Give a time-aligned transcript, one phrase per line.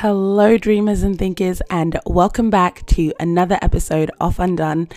[0.00, 4.88] Hello, dreamers and thinkers, and welcome back to another episode of Undone.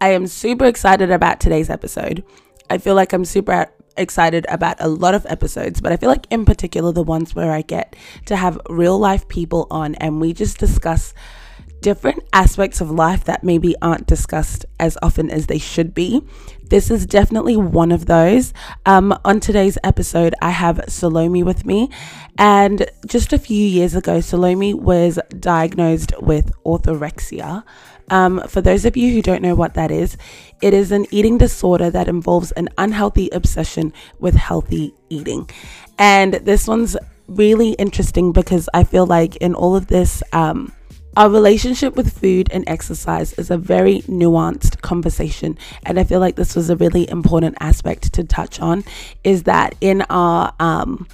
[0.00, 2.24] I am super excited about today's episode.
[2.68, 6.26] I feel like I'm super excited about a lot of episodes, but I feel like,
[6.30, 7.94] in particular, the ones where I get
[8.26, 11.14] to have real life people on and we just discuss
[11.80, 16.22] different aspects of life that maybe aren't discussed as often as they should be.
[16.68, 18.52] This is definitely one of those.
[18.84, 21.90] Um, on today's episode, I have Salome with me.
[22.36, 27.64] And just a few years ago, Salome was diagnosed with orthorexia.
[28.10, 30.16] Um, for those of you who don't know what that is,
[30.62, 35.48] it is an eating disorder that involves an unhealthy obsession with healthy eating.
[35.98, 40.72] And this one's really interesting because I feel like in all of this, um,
[41.16, 45.58] our relationship with food and exercise is a very nuanced conversation.
[45.84, 48.84] And I feel like this was a really important aspect to touch on
[49.24, 51.08] is that in our um,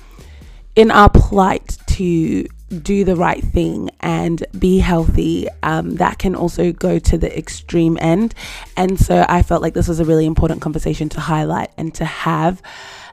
[0.76, 2.46] in our plight to
[2.82, 7.96] do the right thing and be healthy, um, that can also go to the extreme
[8.00, 8.34] end.
[8.76, 12.04] And so I felt like this was a really important conversation to highlight and to
[12.04, 12.60] have.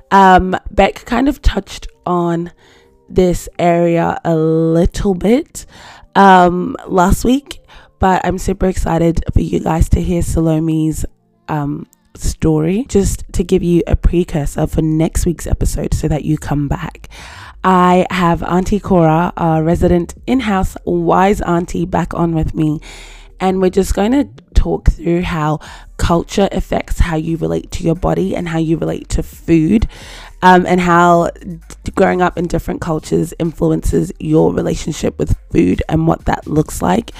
[0.09, 2.51] Um, Beck kind of touched on
[3.07, 5.65] this area a little bit
[6.15, 7.61] um, last week,
[7.99, 11.05] but I'm super excited for you guys to hear Salome's
[11.47, 16.37] um, story just to give you a precursor for next week's episode so that you
[16.37, 17.09] come back.
[17.63, 22.79] I have Auntie Cora, our resident in house wise auntie, back on with me,
[23.39, 25.59] and we're just going to talk through how
[25.97, 29.87] culture affects how you relate to your body and how you relate to food
[30.41, 31.29] um, and how
[31.95, 37.11] growing up in different cultures influences your relationship with food and what that looks like.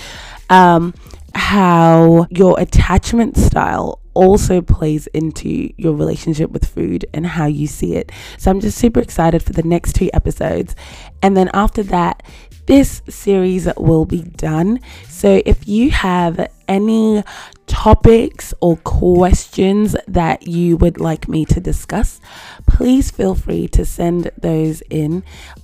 [0.50, 0.94] Um,
[1.34, 7.96] how your attachment style also plays into your relationship with food and how you see
[7.96, 8.12] it.
[8.38, 10.76] So I'm just super excited for the next two episodes.
[11.22, 12.24] And then after that,
[12.66, 14.80] this series will be done.
[15.08, 17.24] So if you have any
[17.72, 22.20] topics or questions that you would like me to discuss,
[22.68, 25.24] please feel free to send those in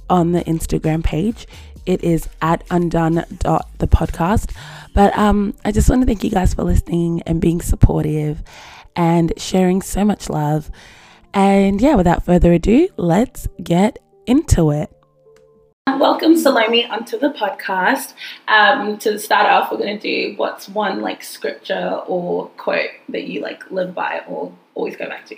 [0.09, 1.45] on the Instagram page.
[1.85, 4.55] It is at undone.the podcast.
[4.93, 8.41] But um, I just want to thank you guys for listening and being supportive
[8.95, 10.71] and sharing so much love.
[11.33, 14.96] And yeah, without further ado, let's get into it.
[15.95, 18.13] Welcome, Salome, onto the podcast.
[18.47, 23.23] Um, to start off, we're going to do what's one like scripture or quote that
[23.23, 25.37] you like live by or always go back to.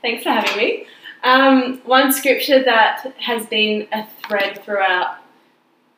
[0.00, 0.86] Thanks for having me.
[1.24, 5.18] Um, one scripture that has been a thread throughout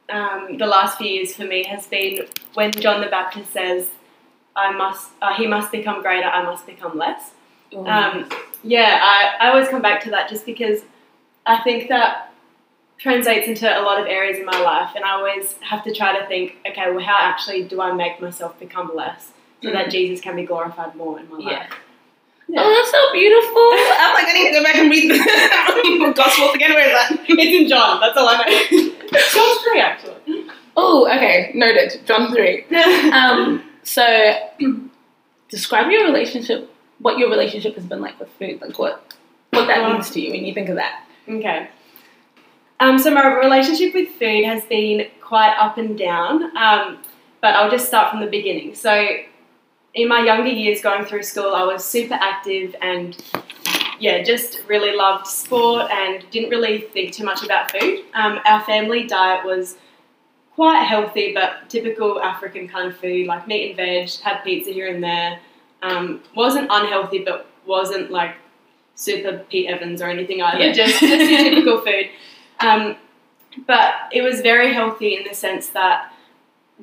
[0.09, 3.89] um, the last few years for me has been when John the Baptist says,
[4.57, 7.33] "I must, uh, he must become greater, I must become less."
[7.77, 8.29] Um,
[8.63, 10.83] yeah, I, I always come back to that just because
[11.47, 12.34] I think that
[13.09, 16.19] translates into a lot of areas in my life, and I always have to try
[16.19, 19.31] to think, okay, well, how actually do I make myself become less
[19.63, 21.59] so that Jesus can be glorified more in my Yeah.
[21.59, 21.73] life?
[22.57, 23.63] Oh, that's so beautiful.
[24.05, 26.73] I'm like, I need to go back and read the Gospels again.
[26.73, 27.25] Where is that?
[27.29, 28.01] It's in John.
[28.01, 28.91] That's all I know.
[29.35, 30.47] John three actually.
[30.77, 31.53] Oh, okay.
[31.55, 32.01] Noted.
[32.07, 32.65] John 3.
[33.13, 34.05] Um, so,
[35.51, 38.61] describe your relationship, what your relationship has been like with food.
[38.61, 39.15] Like, what,
[39.51, 41.05] what that Um, means to you when you think of that.
[41.29, 41.69] Okay.
[42.81, 46.99] Um, so my relationship with food has been quite up and down, um,
[47.41, 48.75] but I'll just start from the beginning.
[48.75, 49.07] So
[49.95, 53.17] in my younger years, going through school, I was super active and
[54.01, 58.05] yeah, just really loved sport and didn't really think too much about food.
[58.15, 59.77] Um, our family diet was
[60.55, 64.93] quite healthy, but typical African kind of food, like meat and veg, had pizza here
[64.93, 65.39] and there.
[65.83, 68.35] Um, wasn't unhealthy, but wasn't like
[68.95, 70.65] super Pete Evans or anything either.
[70.65, 70.73] Yeah.
[70.73, 72.11] Just, just typical food.
[72.61, 72.97] Um,
[73.67, 76.13] but it was very healthy in the sense that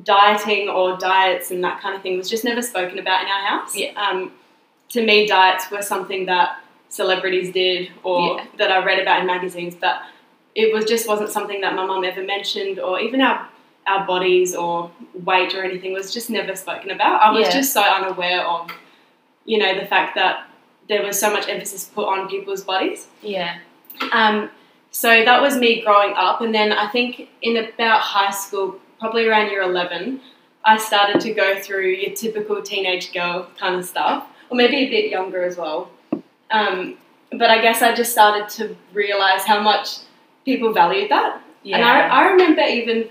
[0.03, 3.41] dieting or diets and that kind of thing was just never spoken about in our
[3.45, 3.75] house.
[3.75, 3.91] Yeah.
[3.95, 4.31] Um,
[4.89, 6.59] to me, diets were something that
[6.89, 8.45] celebrities did or Yeah.
[8.57, 10.01] that I read about in magazines, but
[10.55, 13.47] it was just wasn't something that my mum ever mentioned or even our
[13.87, 14.91] our bodies or
[15.25, 17.19] weight or anything was just never spoken about.
[17.19, 17.51] I was Yeah.
[17.53, 18.69] just so unaware of,
[19.45, 20.45] you know, the fact that
[20.87, 23.07] there was so much emphasis put on people's bodies.
[23.23, 23.55] Yeah.
[24.11, 24.51] Um,
[24.91, 29.25] so that was me growing up, and then I think in about high school, probably
[29.25, 30.21] around year eleven,
[30.65, 34.89] I started to go through your typical teenage girl kind of stuff, or maybe a
[34.89, 35.89] bit younger as well.
[36.51, 36.97] Um,
[37.31, 39.99] but I guess I just started to realize how much
[40.45, 41.77] people valued that, Yeah.
[41.77, 43.09] and I, I remember even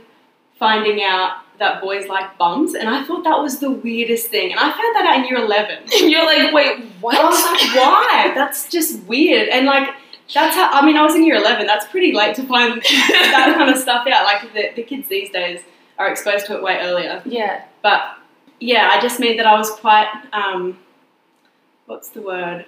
[0.58, 4.60] finding out that boys like bums, and I thought that was the weirdest thing, and
[4.60, 5.78] I found that out in year eleven.
[6.10, 7.16] You're like, wait, what?
[7.16, 8.32] I was like, why?
[8.34, 9.48] That's just weird.
[9.48, 9.88] And like,
[10.32, 10.70] That's how.
[10.70, 11.66] I mean, I was in year eleven.
[11.66, 14.24] That's pretty late to find that kind of stuff out.
[14.24, 15.60] Like the, the kids these days
[15.98, 17.22] are exposed to it way earlier.
[17.24, 17.64] Yeah.
[17.82, 18.02] But
[18.60, 20.08] yeah, I just mean that I was quite.
[20.32, 20.78] Um,
[21.86, 22.66] what's the word?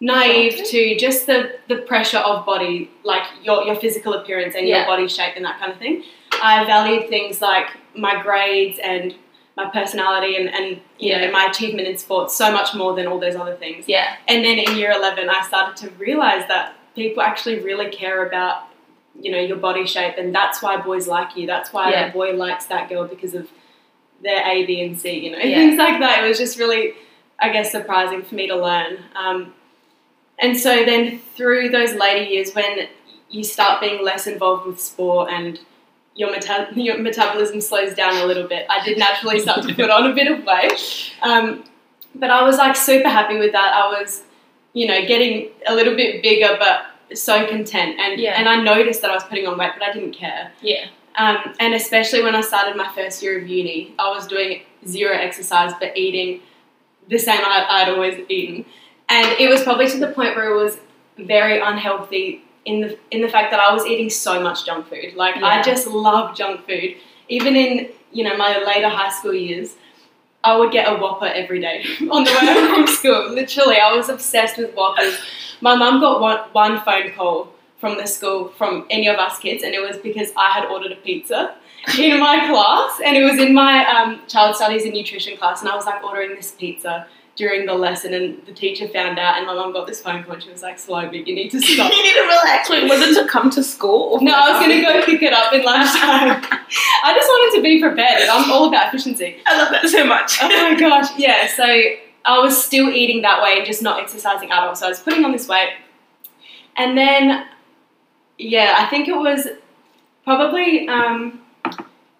[0.00, 4.78] Naive to just the, the pressure of body, like your, your physical appearance and Yeah.
[4.78, 6.02] your body shape and that kind of thing.
[6.42, 9.14] I valued things like my grades and
[9.56, 10.66] my personality and, and
[10.98, 11.26] you Yeah.
[11.26, 13.84] know my achievement in sports so much more than all those other things.
[13.88, 14.16] Yeah.
[14.26, 18.64] And then in year 11, I started to realize that people actually really care about,
[19.20, 21.46] you know, your body shape, and that's why boys like you.
[21.46, 22.06] That's why Yeah.
[22.08, 23.48] a boy likes that girl because of
[24.22, 25.18] their A, B, and C.
[25.24, 25.56] You know, Yeah.
[25.56, 26.24] things like that.
[26.24, 26.94] It was just really,
[27.38, 28.98] I guess, surprising for me to learn.
[29.14, 29.54] Um,
[30.38, 32.88] and so then through those later years, when
[33.30, 35.60] you start being less involved with sport and
[36.14, 39.90] your, meta- your metabolism slows down a little bit, I did naturally start to put
[39.90, 41.12] on a bit of weight.
[41.22, 41.64] Um,
[42.14, 43.74] but I was like super happy with that.
[43.74, 44.22] I was,
[44.72, 46.86] you know, getting a little bit bigger, but
[47.18, 47.98] so content.
[47.98, 48.34] And Yeah.
[48.38, 50.52] and I noticed that I was putting on weight, but I didn't care.
[50.62, 50.86] Yeah.
[51.16, 55.16] Um, and especially when I started my first year of uni, I was doing zero
[55.16, 56.40] exercise but eating
[57.08, 58.64] the same I, I'd always eaten.
[59.08, 60.78] And it was probably to the point where it was
[61.18, 65.14] very unhealthy in the in the fact that I was eating so much junk food.
[65.14, 65.46] Like Yeah.
[65.46, 66.96] I just love junk food.
[67.28, 69.76] Even in you know my later high school years,
[70.42, 73.30] I would get a Whopper every day on the way home from school.
[73.30, 75.18] Literally, I was obsessed with Whoppers.
[75.60, 79.62] My mum got one, one phone call from the school from any of us kids,
[79.62, 81.54] and it was because I had ordered a pizza
[81.98, 85.68] in my class, and it was in my um, child studies and nutrition class, and
[85.68, 89.46] I was like ordering this pizza during the lesson, and the teacher found out, and
[89.46, 91.92] my mum got this phone call, and she was like, "Slomi, you need to stop."
[91.92, 92.70] you need to relax.
[92.70, 94.12] Wait, was it to come to school?
[94.12, 96.42] Or No, I was gonna go pick it up in lunchtime.
[97.04, 98.28] I just wanted to be prepared.
[98.28, 99.36] I'm all about efficiency.
[99.46, 100.38] I love that so much.
[100.40, 101.46] Oh my gosh, yeah.
[101.48, 104.74] So I was still eating that way and just not exercising at all.
[104.74, 105.70] So I was putting on this weight.
[106.76, 107.46] And then,
[108.38, 109.46] yeah, I think it was
[110.24, 111.40] probably um,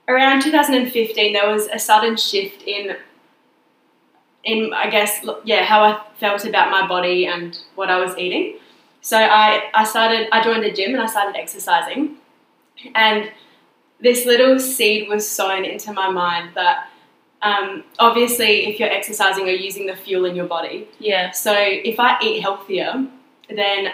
[0.08, 2.96] around 2015, there was a sudden shift in,
[4.44, 8.58] in I guess, yeah, how I felt about my body and what I was eating.
[9.00, 12.16] So I, I started, I joined a gym and I started exercising.
[12.94, 13.30] And
[14.00, 16.88] this little seed was sown into my mind that
[17.42, 20.88] um, obviously, if you're exercising, you're using the fuel in your body.
[20.98, 21.30] Yeah.
[21.32, 23.06] So if I eat healthier,
[23.50, 23.88] then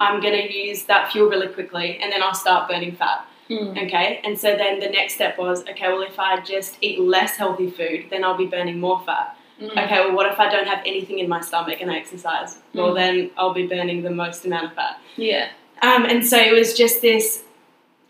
[0.00, 3.24] I'm going to use that fuel really quickly and then I'll start burning fat.
[3.48, 3.86] Mm.
[3.86, 4.20] Okay.
[4.24, 7.70] And so then the next step was okay, well, if I just eat less healthy
[7.70, 9.37] food, then I'll be burning more fat.
[9.60, 9.70] Mm.
[9.70, 12.58] Okay, well, what if I don't have anything in my stomach and I exercise?
[12.74, 12.94] Well, Mm.
[12.96, 15.00] then I'll be burning the most amount of fat.
[15.16, 15.48] Yeah.
[15.82, 17.42] Um, and so it was just this,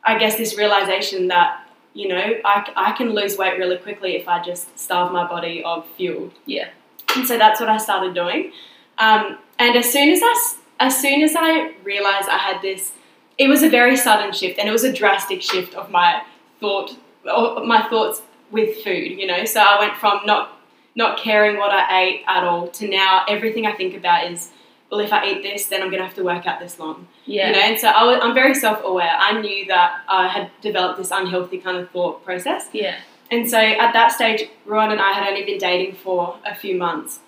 [0.05, 1.65] I guess, this realization that,
[1.95, 5.63] you know, I, I can lose weight really quickly if I just starve my body
[5.65, 6.31] of fuel.
[6.47, 6.69] Yeah.
[7.17, 8.53] And so that's what I started doing.
[8.99, 12.93] Um, and as soon as I, as soon as I realized I had this,
[13.39, 16.23] it was a very sudden shift and it was a drastic shift of my
[16.61, 19.45] thought, or my thoughts with food, you know.
[19.45, 20.58] So I went from not
[20.95, 24.51] not caring what I ate at all to now everything I think about is,
[24.91, 27.07] well, if I eat this, then I'm gonna have to work out this long.
[27.25, 27.49] Yeah.
[27.49, 29.13] You know, and so I was, I'm very self-aware.
[29.19, 32.97] I knew that I had developed this unhealthy kind of thought process, Yeah.
[33.31, 36.77] and so at that stage, Ruan and I had only been dating for a few
[36.77, 37.21] months.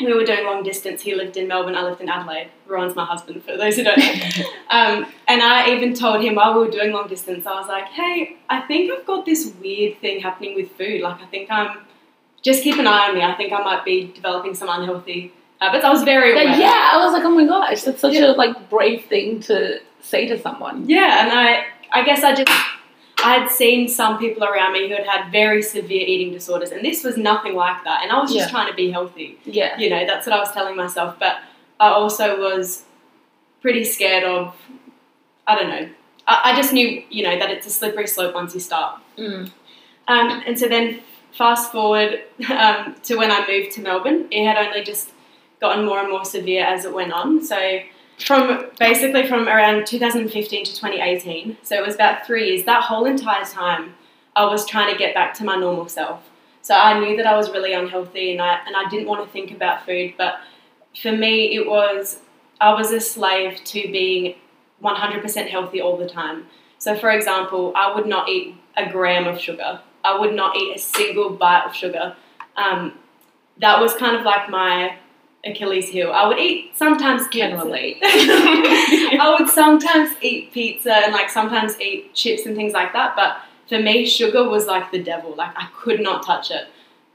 [0.00, 1.02] We were doing long distance.
[1.02, 1.76] He lived in Melbourne.
[1.76, 2.48] I lived in Adelaide.
[2.66, 4.04] Ruan's my husband, for those who don't know.
[4.70, 7.84] um, and I even told him while we were doing long distance, I was like,
[7.86, 11.02] "Hey, I think I've got this weird thing happening with food.
[11.02, 11.78] Like, I think I'm
[12.42, 13.22] just keep an eye on me.
[13.22, 16.58] I think I might be developing some unhealthy habits." I was very aware.
[16.58, 18.26] Yeah, I was like, oh my gosh, that's such Yeah.
[18.26, 20.88] a like brave thing to say to someone.
[20.88, 22.50] Yeah, and I, I guess I just,
[23.24, 26.84] I had seen some people around me who had had very severe eating disorders, and
[26.84, 28.02] this was nothing like that.
[28.02, 28.50] And I was just Yeah.
[28.50, 29.38] trying to be healthy.
[29.44, 29.78] Yeah.
[29.78, 31.16] You know, that's what I was telling myself.
[31.20, 31.36] But
[31.78, 32.84] I also was
[33.60, 34.56] pretty scared of,
[35.46, 35.88] I don't know.
[36.26, 39.00] I, I just knew, you know, that it's a slippery slope once you start.
[39.16, 39.50] Mm.
[40.08, 41.00] Um, and so then
[41.36, 45.10] fast forward um, to when I moved to Melbourne, it had only just
[45.60, 47.42] gotten more and more severe as it went on.
[47.44, 47.80] So
[48.18, 52.64] from basically from around 2015 to 2018, so it was about three years.
[52.64, 53.94] That whole entire time,
[54.36, 56.22] I was trying to get back to my normal self.
[56.62, 59.32] So I knew that I was really unhealthy, and I and I didn't want to
[59.32, 60.14] think about food.
[60.16, 60.34] But
[61.00, 62.20] for me, it was
[62.60, 64.36] I was a slave to being
[64.82, 66.46] 100% healthy all the time.
[66.78, 69.80] So, for example, I would not eat a gram of sugar.
[70.04, 72.16] I would not eat a single bite of sugar.
[72.56, 72.98] Um,
[73.58, 74.96] that was kind of like my
[75.44, 76.12] Achilles heel.
[76.12, 77.98] I would eat sometimes Can relate.
[78.02, 83.16] I would sometimes eat pizza and like sometimes eat chips and things like that.
[83.16, 85.34] But for me, sugar was like the devil.
[85.34, 86.68] Like I could not touch it.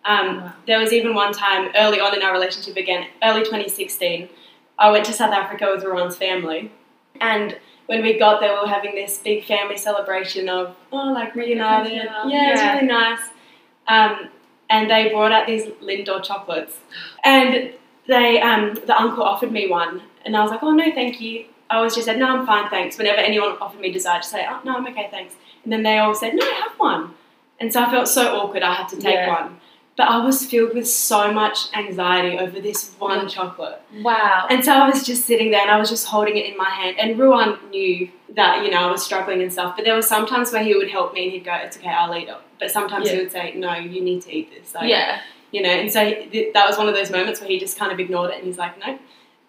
[0.06, 0.54] Um, Wow.
[0.66, 4.30] There was even one time early on in our relationship again, early 2016,
[4.80, 6.72] I went to South Africa with Ruan's family,
[7.20, 11.36] and when we got there, we were having this big family celebration of oh, like
[11.36, 11.94] reunited.
[11.94, 12.28] Yeah.
[12.28, 13.22] Yeah, it's really nice.
[13.88, 14.30] Um,
[14.70, 16.78] and they brought out these Lindor chocolates,
[17.24, 17.74] and
[18.08, 21.46] they um, the uncle offered me one, and I was like, oh no, thank you.
[21.70, 22.98] I always just said no, I'm fine, thanks.
[22.98, 25.36] Whenever anyone offered me dessert, I just say oh no, I'm okay, thanks.
[25.64, 27.14] And then they all said no, have one,
[27.60, 28.64] and so I felt so awkward.
[28.64, 29.30] I had to take Yeah.
[29.44, 29.60] one,
[29.98, 33.82] but I was filled with so much anxiety over this one chocolate.
[34.02, 34.46] Wow.
[34.50, 36.70] And so I was just sitting there and I was just holding it in my
[36.70, 36.98] hand.
[37.00, 39.76] And Ruan knew that, you know, I was struggling and stuff.
[39.76, 41.90] But there were some times where he would help me and he'd go, It's okay,
[41.90, 42.38] I'll eat it.
[42.60, 44.76] But sometimes he would say, No, you need to eat this.
[44.76, 45.22] Like, yeah.
[45.52, 47.92] You know, and so th- that was one of those moments where he just kind
[47.92, 49.00] of ignored it and he's like, No.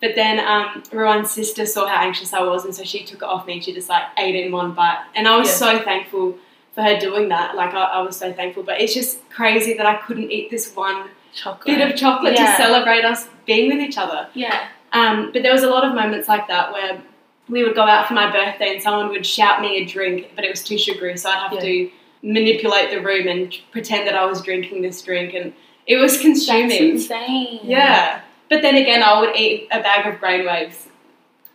[0.01, 3.25] But then um, Ruan's sister saw how anxious I was and so she took it
[3.25, 5.05] off me and she just like ate it in one bite.
[5.15, 5.55] And I was Yeah.
[5.79, 6.39] so thankful
[6.79, 7.57] for her doing that.
[7.57, 8.63] Like, I, I was so thankful.
[8.63, 11.77] But it's just crazy that I couldn't eat this one Chocolate.
[11.77, 12.53] bit of chocolate Yeah.
[12.57, 14.29] to celebrate us being with each other.
[14.35, 14.69] Yeah.
[14.93, 17.03] Um, but there was a lot of moments like that where
[17.49, 20.45] we would go out for my birthday and someone would shout me a drink, but
[20.45, 21.61] it was too sugary, so I'd have Yeah.
[21.61, 21.91] to
[22.23, 25.53] manipulate the room and pretend that I was drinking this drink, and
[25.87, 26.91] it was That's consuming.
[26.91, 27.61] insane.
[27.65, 28.21] Yeah.
[28.49, 30.87] But then again, I would eat a bag of brainwaves,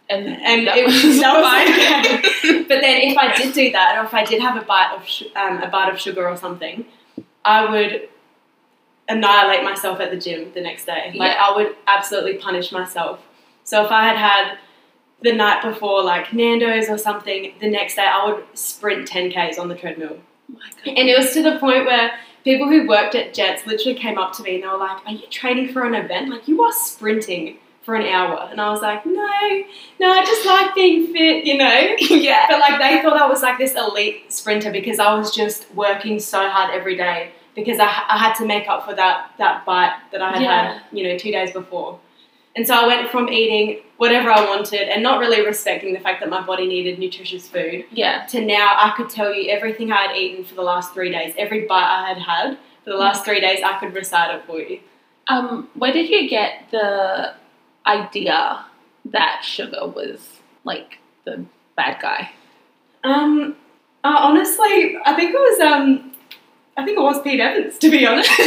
[0.09, 2.63] And, and that it was, was that was okay.
[2.67, 5.07] But then if I did do that, or if I did have a bite of
[5.07, 6.85] sh- um, a bite of sugar or something,
[7.45, 8.09] I would
[9.07, 11.13] annihilate myself at the gym the next day.
[11.15, 11.45] Like Yeah.
[11.49, 13.19] I would absolutely punish myself.
[13.63, 14.57] So if I had had
[15.21, 19.67] the night before like Nando's or something, the next day I would sprint 10k's on
[19.69, 20.17] the treadmill.
[20.53, 20.59] Oh.
[20.85, 22.11] And it was to the point where
[22.43, 25.13] people who worked at Jetts literally came up to me and they were like, Are
[25.13, 26.29] you training for an event?
[26.29, 28.47] Like, you are sprinting for an hour.
[28.49, 29.13] And I was like, No,
[29.99, 31.95] no, I just like being fit, you know?
[31.99, 32.45] yeah.
[32.49, 36.19] But like, they thought I was like this elite sprinter because I was just working
[36.19, 39.93] so hard every day because I, I had to make up for that, that bite
[40.11, 40.73] that I had Yeah.
[40.73, 41.99] had, you know, two days before.
[42.55, 46.19] And so I went from eating whatever I wanted and not really respecting the fact
[46.21, 48.25] that my body needed nutritious food Yeah.
[48.27, 51.33] to now I could tell you everything I had eaten for the last three days,
[51.37, 54.59] every bite I had had for the last three days, I could recite it for
[54.59, 54.79] you.
[55.27, 57.33] Um, where did you get the
[57.85, 58.65] idea
[59.05, 62.31] that sugar was like the bad guy?
[63.03, 63.55] Um,
[64.03, 66.11] uh, honestly, I think it was um,
[66.77, 68.29] I think it was Pete Evans to be honest.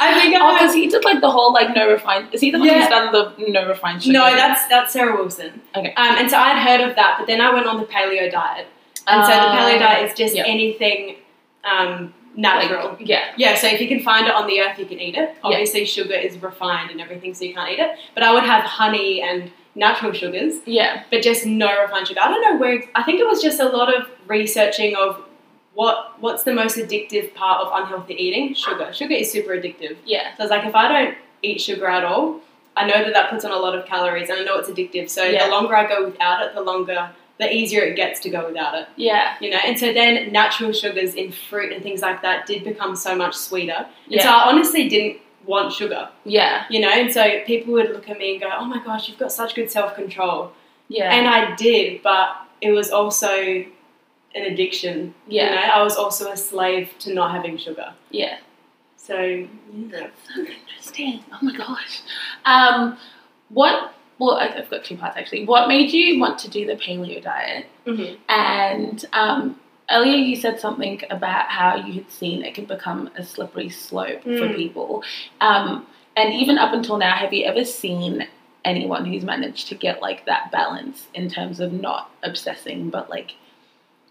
[0.00, 2.28] I think Oh, because he did like the whole like no refined.
[2.34, 2.80] Is he the one Yeah.
[2.80, 4.12] who's done the no refined sugar?
[4.18, 5.60] no, that's that's Sarah Wilson.
[5.74, 5.94] Okay.
[5.94, 8.66] Um, and so I'd heard of that, but then I went on the paleo diet,
[9.06, 10.44] and so the Uh, paleo diet is just yeah.
[10.46, 11.16] anything
[11.64, 12.96] um, like, natural.
[13.00, 13.32] yeah.
[13.36, 15.34] Yeah, so if you can find it on the earth, you can eat it.
[15.42, 17.98] Obviously, sugar is refined and everything, so you can't eat it.
[18.14, 21.02] But I would have honey and natural sugars, Yeah.
[21.10, 22.20] but just no refined sugar.
[22.22, 22.82] I don't know where.
[22.94, 25.22] I think it was just a lot of researching of
[25.74, 28.54] what what's the most addictive part of unhealthy eating.
[28.54, 28.92] Sugar.
[28.92, 29.96] Sugar is super addictive.
[30.04, 30.34] Yeah.
[30.36, 32.40] So I was like, if I don't eat sugar at all,
[32.76, 35.10] I know that that puts on a lot of calories, and I know it's addictive.
[35.10, 35.46] So Yeah.
[35.46, 38.74] the longer I go without it, the longer, the easier it gets to go without
[38.74, 39.34] it Yeah.
[39.40, 42.94] you know and so then natural sugars in fruit and things like that did become
[42.96, 46.64] so much sweeter and so i honestly didn't want sugar Yeah.
[46.70, 49.18] you know and so people would look at me and go oh my gosh you've
[49.18, 50.52] got such good self-control
[50.88, 51.12] Yeah.
[51.14, 53.28] and i did but it was also
[54.36, 55.54] an addiction you yeah.
[55.54, 58.38] know i was also a slave to not having sugar Yeah.
[58.96, 60.06] so yeah.
[60.34, 61.24] So interesting.
[61.32, 62.02] Oh my gosh.
[62.44, 62.96] Um,
[63.48, 63.93] what?
[64.18, 65.44] Well, I've got two parts actually.
[65.44, 67.66] What made you want to do the paleo diet?
[67.86, 68.16] Mhm.
[68.28, 73.24] And um, earlier you said something about how you had seen it can become a
[73.24, 74.56] slippery slope for Mm.
[74.56, 75.02] people.
[75.40, 78.26] Um, and even up until now, have you ever seen
[78.64, 83.32] anyone who's managed to get like that balance in terms of not obsessing, but like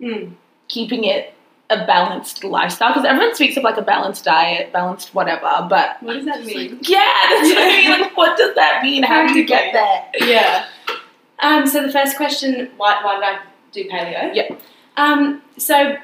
[0.02, 0.34] Mm.
[0.68, 1.34] keeping it
[1.74, 2.94] a balanced lifestyle?
[2.94, 6.78] Because everyone speaks of like a balanced diet, balanced whatever, but what does that mean
[6.78, 7.00] like, yeah,
[7.30, 8.02] that's what I mean.
[8.02, 9.04] Like, what does that mean?
[9.04, 10.28] How do you get there?
[10.28, 10.68] yeah.
[11.40, 14.34] Um, so the first question, why, why did I do paleo?
[14.34, 14.56] Yeah.
[14.96, 15.98] Um, so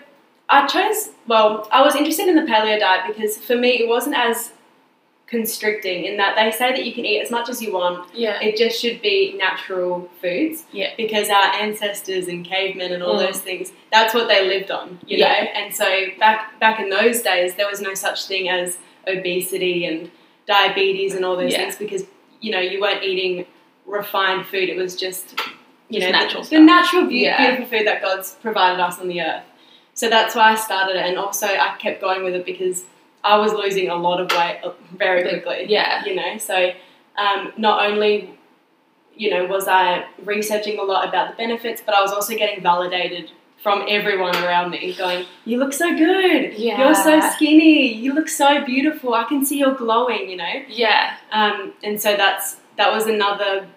[0.50, 4.16] I chose, well, I was interested in the paleo diet because for me it wasn't
[4.16, 4.52] as
[5.29, 8.09] constricting in that they say that you can eat as much as you want.
[8.15, 8.41] Yeah.
[8.41, 10.63] It just should be natural foods.
[10.71, 10.91] Yeah.
[10.98, 13.27] Because our ancestors and cavemen and all Mm.
[13.27, 15.27] those things, that's what they lived on, you Yeah.
[15.27, 15.50] know?
[15.62, 15.86] And so
[16.19, 20.09] back back in those days there was no such thing as obesity and
[20.48, 21.59] diabetes and all those Yeah.
[21.59, 22.05] things because,
[22.41, 23.45] you know, you weren't eating
[23.86, 24.67] refined food.
[24.69, 25.39] It was just
[25.91, 27.38] you Just know, natural the, the natural, beau- Yeah.
[27.48, 29.41] beautiful food that God's provided us on the earth.
[29.95, 32.86] So that's why I started it, and also I kept going with it because
[33.24, 35.66] I was losing a lot of weight uh, very quickly.
[35.68, 36.06] yeah.
[36.06, 36.72] You know, so
[37.18, 38.34] um, not only,
[39.16, 42.62] you know, was I researching a lot about the benefits, but I was also getting
[42.64, 46.58] validated from everyone around me, going, "You look so good.
[46.58, 47.94] You're so skinny.
[47.94, 49.14] You look so beautiful.
[49.14, 50.64] I can see you're glowing." You know.
[50.70, 51.18] Yeah.
[51.32, 53.68] Um, and so that's that was another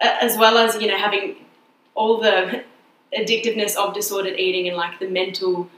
[0.00, 1.36] as well as you know having
[1.94, 2.62] all the
[3.18, 5.68] addictiveness of disordered eating and like the mental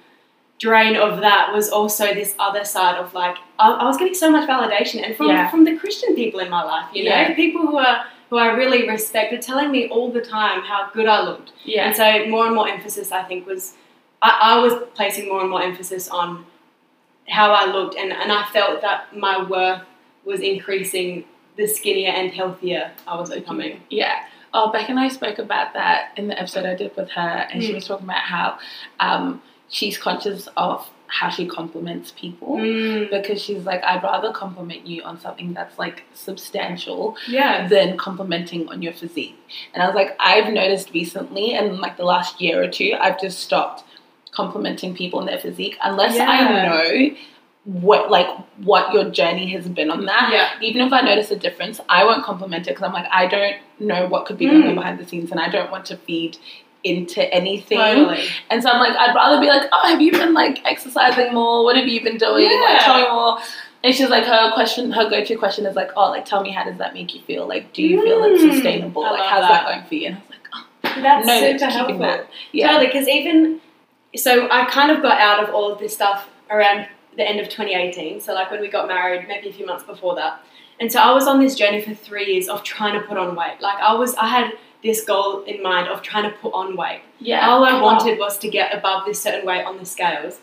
[0.64, 4.30] drain of that was also this other side of like I, I was getting so
[4.36, 5.50] much validation and from Yeah.
[5.50, 7.34] from the Christian people in my life, you know, Yeah.
[7.34, 7.96] people who are
[8.30, 11.52] who I really respect were telling me all the time how good I looked.
[11.64, 11.86] Yeah.
[11.86, 13.74] And so more and more emphasis I think was
[14.28, 16.46] I, I was placing more and more emphasis on
[17.28, 19.82] how I looked and, and I felt that my worth
[20.24, 21.24] was increasing
[21.56, 23.80] the skinnier and healthier I was becoming.
[23.90, 24.16] Yeah.
[24.54, 27.62] Oh, Beck and I spoke about that in the episode I did with her, and
[27.62, 27.74] she Mm.
[27.76, 28.58] was talking about how
[29.00, 29.40] um,
[29.78, 32.56] she's conscious of how she compliments people.
[32.56, 37.68] Mm, Because she's like, I'd rather compliment you on something that's like substantial yeah.
[37.68, 39.36] than complimenting on your physique.
[39.74, 43.20] And I was like, I've noticed recently, and like the last year or two, I've
[43.20, 43.84] just stopped
[44.30, 47.16] complimenting people on their physique unless I know
[47.64, 48.26] what like
[48.58, 50.30] what your journey has been on that.
[50.32, 50.66] Yeah.
[50.66, 53.56] Even if I notice a difference, I won't compliment it because I'm like, I don't
[53.78, 54.74] know what could be going on Mm.
[54.76, 56.38] behind the scenes, and I don't want to feed
[56.84, 57.78] into anything.
[57.78, 58.24] Totally.
[58.50, 61.64] And so I'm like, I'd rather be like, oh, have you been like exercising more?
[61.64, 62.44] What have you been doing?
[62.50, 62.60] Yeah.
[62.60, 63.38] Like, tell me more.
[63.84, 66.64] And she's like, her question, her go-to question is like, oh, like, tell me, how
[66.64, 67.48] does that make you feel?
[67.48, 68.52] Like, do you feel it's Mm.
[68.54, 69.04] sustainable?
[69.04, 69.48] I Like, how's that.
[69.64, 69.64] that.
[69.66, 70.06] going for you?
[70.08, 71.98] And I was like, oh, That's no, super helpful.
[71.98, 72.26] that.
[72.52, 72.68] Yeah.
[72.68, 73.60] Totally, because even
[74.14, 76.86] so, I kind of got out of all of this stuff around
[77.16, 78.20] the end of 2018.
[78.20, 80.40] So, like when we got married, maybe a few months before that.
[80.78, 83.34] And so, I was on this journey for three years of trying to put on
[83.34, 83.60] weight.
[83.60, 87.02] Like I was, I had this goal in mind of trying to put on weight.
[87.20, 87.48] Yeah.
[87.48, 90.40] All I wanted was to get above this certain weight on the scales.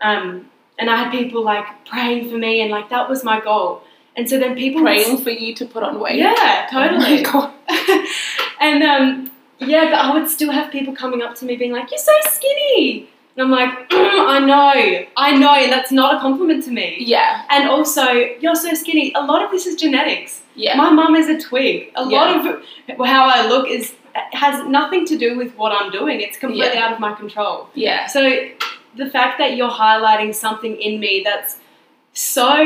[0.00, 3.82] Um, and I had people like praying for me, and like that was my goal.
[4.16, 6.16] And so then people would Praying for you to put on weight.
[6.16, 7.22] yeah, Oh totally.
[7.30, 7.52] God.
[8.60, 11.90] and um, yeah, but I would still have people coming up to me being like,
[11.90, 13.90] "You're so skinny," and I'm like, "Mm,
[14.36, 16.96] "I know, I know," and that's not a compliment to me.
[17.00, 17.44] Yeah.
[17.50, 19.12] And also, you're so skinny.
[19.14, 20.39] A lot of this is genetics.
[20.54, 20.76] Yeah.
[20.76, 21.92] My mum is a twig.
[21.94, 22.62] A lot of
[23.06, 23.94] how I look is
[24.32, 26.20] has nothing to do with what I'm doing.
[26.20, 26.86] It's completely Yeah.
[26.86, 27.68] out of my control.
[27.74, 28.06] yeah.
[28.06, 28.20] So
[28.96, 31.58] the fact that you're highlighting something in me that's
[32.12, 32.60] so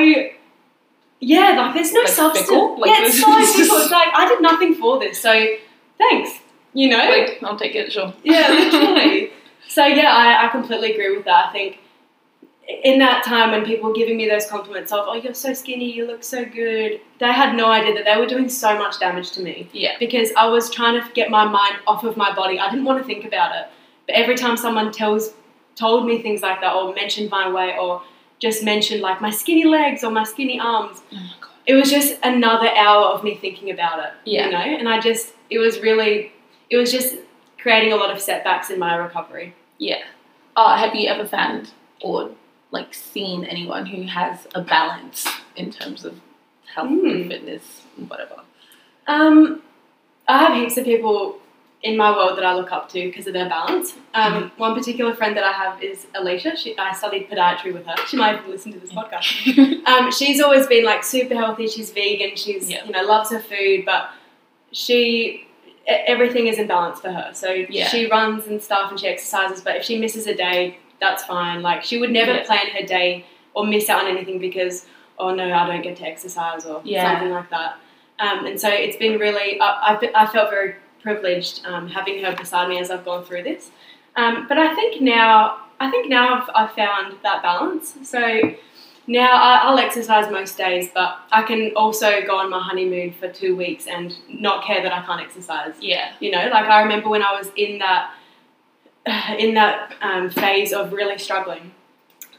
[1.21, 2.49] yeah, like there's no Like substance.
[2.49, 2.79] fickle?
[2.81, 3.27] Like yeah, it's so
[3.63, 3.77] fickle.
[3.79, 5.33] It's like I did nothing for this, so
[5.99, 6.31] thanks.
[6.73, 6.99] You know?
[6.99, 8.13] Like, I'll take it, sure.
[8.25, 9.31] yeah, literally.
[9.69, 11.47] so yeah, I, I completely agree with that.
[11.49, 11.79] I think
[12.69, 15.93] in that time when people were giving me those compliments of, oh, you're so skinny,
[15.93, 19.33] you look so good, they had no idea that they were doing so much damage
[19.33, 19.97] to me Yeah.
[19.99, 22.59] because I was trying to get my mind off of my body.
[22.59, 23.67] I didn't want to think about it.
[24.07, 25.33] But every time someone tells
[25.77, 28.01] told me things like that or mentioned my weight or
[28.39, 31.51] just mentioned like my skinny legs or my skinny arms, Oh my God.
[31.67, 34.13] it was just another hour of me thinking about it.
[34.25, 34.47] Yeah.
[34.47, 34.79] You know?
[34.79, 36.33] And I just it was really
[36.71, 37.17] it was just
[37.59, 39.55] creating a lot of setbacks in my recovery.
[39.79, 40.03] Yeah.
[40.57, 41.71] Oh, have you ever found
[42.03, 42.31] or
[42.75, 46.15] like seen anyone who has a balance in terms of
[46.75, 47.11] health Mm.
[47.15, 48.37] and fitness and whatever?
[49.07, 49.63] Um,
[50.29, 51.39] I have heaps of people
[51.83, 53.93] in my world that I look up to because of their balance.
[54.15, 56.57] Um, One particular friend that I have is Alicia.
[56.57, 57.95] She, I studied podiatry with her.
[58.09, 59.87] She might even listen to this podcast.
[59.87, 61.67] Um, she's always been like super healthy.
[61.69, 62.37] She's vegan.
[62.37, 62.85] She's Yeah.
[62.87, 64.11] you know loves her food, but
[64.73, 65.47] she
[65.87, 67.31] everything is in balance for her.
[67.35, 67.89] So Yeah.
[67.89, 69.61] she runs and stuff and she exercises.
[69.61, 71.63] But if she misses a day, that's fine.
[71.63, 72.45] Like she would never Yeah.
[72.45, 74.87] plan her day or miss out on anything because
[75.19, 77.13] oh no, I don't get to exercise or Yeah.
[77.13, 77.77] something like that.
[78.19, 82.35] Um, and so it's been really I, I've I felt very privileged um, having her
[82.35, 83.71] beside me as I've gone through this.
[84.17, 87.97] Um, but I think now I think now I've, I've found that balance.
[88.03, 88.41] So
[89.07, 93.55] now I'll exercise most days, but I can also go on my honeymoon for two
[93.55, 95.75] weeks and not care that I can't exercise.
[95.81, 96.13] Yeah.
[96.21, 98.13] You know, like I remember when I was in that
[99.39, 101.73] in that um, phase of really struggling.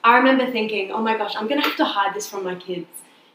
[0.03, 2.87] I remember thinking, "Oh my gosh, I'm gonna have to hide this from my kids."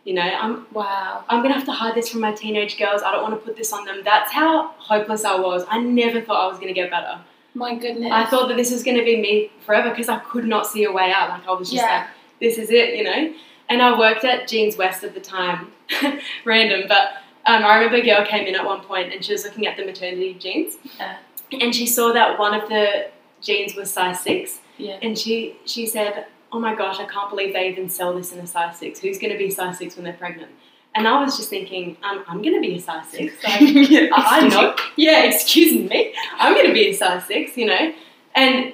[0.04, 1.24] You know, I'm Wow.
[1.28, 3.02] I'm gonna have to hide this from my teenage girls.
[3.02, 4.00] I don't want to put this on them.
[4.04, 5.64] That's how hopeless I was.
[5.68, 7.18] I never thought I was gonna get better.
[7.54, 8.10] My goodness.
[8.12, 10.92] I thought that this was gonna be me forever because I could not see a
[10.92, 11.30] way out.
[11.30, 11.98] Like I was just Yeah.
[12.00, 12.06] like,
[12.40, 13.32] this is it, you know.
[13.68, 15.72] And I worked at Jeanswest at the time,
[16.44, 17.12] random, but
[17.46, 19.76] um, I remember a girl came in at one point and she was looking at
[19.76, 21.16] the maternity jeans, Yeah.
[21.60, 23.08] and she saw that one of the
[23.40, 24.98] jeans was size six, Yeah.
[25.02, 28.38] and she she said, "Oh my gosh, I can't believe they even sell this in
[28.40, 29.00] a size six.
[29.00, 30.50] Who's going to be size six when they're pregnant?"
[30.94, 33.32] And I was just thinking, um, I'm going to be a size six.
[33.44, 34.74] Like, I, I know.
[34.96, 36.12] Yeah, excuse me.
[36.36, 37.92] I'm going to be a size six, you know.
[38.34, 38.72] And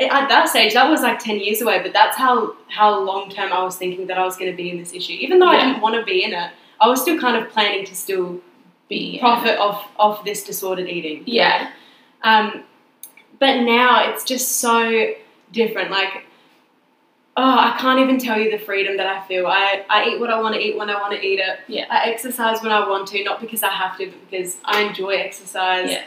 [0.00, 1.82] at that stage, that was like ten years away.
[1.82, 4.70] But that's how how long term I was thinking that I was going to be
[4.70, 5.12] in this issue.
[5.14, 7.84] Even though I didn't want to be in it, I was still kind of planning
[7.84, 8.40] to still
[8.88, 11.24] Be profit off off this disordered eating.
[11.26, 11.70] Yeah.
[12.22, 12.62] Um,
[13.38, 15.12] but now it's just so
[15.52, 15.90] different.
[15.90, 16.26] Like
[17.36, 19.46] oh, I can't even tell you the freedom that I feel.
[19.46, 21.60] I, I eat what I want to eat when I want to eat it.
[21.68, 21.84] Yeah.
[21.90, 25.10] I exercise when I want to, not because I have to, but because I enjoy
[25.16, 25.90] exercise.
[25.90, 26.04] Yeah.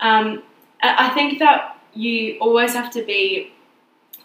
[0.00, 0.42] Um,
[0.82, 3.52] I I think that you always have to be,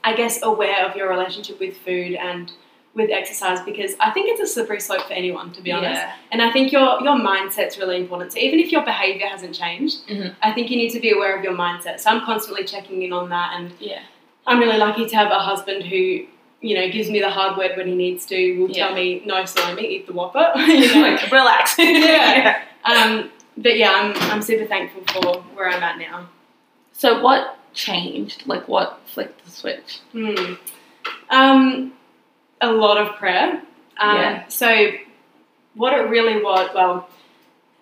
[0.03, 2.51] I guess, aware of your relationship with food and
[2.95, 5.99] with exercise because I think it's a slippery slope for anyone, to be honest.
[6.01, 6.13] Yeah.
[6.31, 8.33] And I think your your mindset's really important.
[8.33, 10.35] So even if your behavior hasn't changed, Mhm.
[10.43, 11.99] I think you need to be aware of your mindset.
[11.99, 14.01] So I'm constantly checking in on that, and Yeah.
[14.45, 16.25] I'm really lucky to have a husband who.
[16.65, 18.37] You know, gives me the hard word when he needs to.
[18.57, 18.85] Will Yeah.
[18.85, 21.17] tell me, "No, Slomi, eat the Whopper." you know?
[21.31, 21.75] relax.
[21.77, 22.61] Yeah.
[22.85, 26.29] um, but yeah, I'm I'm super thankful for where I'm at now.
[26.93, 28.43] So what changed?
[28.45, 29.99] Like what flicked the switch?
[30.13, 30.53] Hmm.
[31.29, 31.91] Um,
[32.63, 33.61] a lot of prayer.
[33.99, 34.47] Um, Yeah.
[34.47, 34.69] So,
[35.75, 37.07] what it really was, well,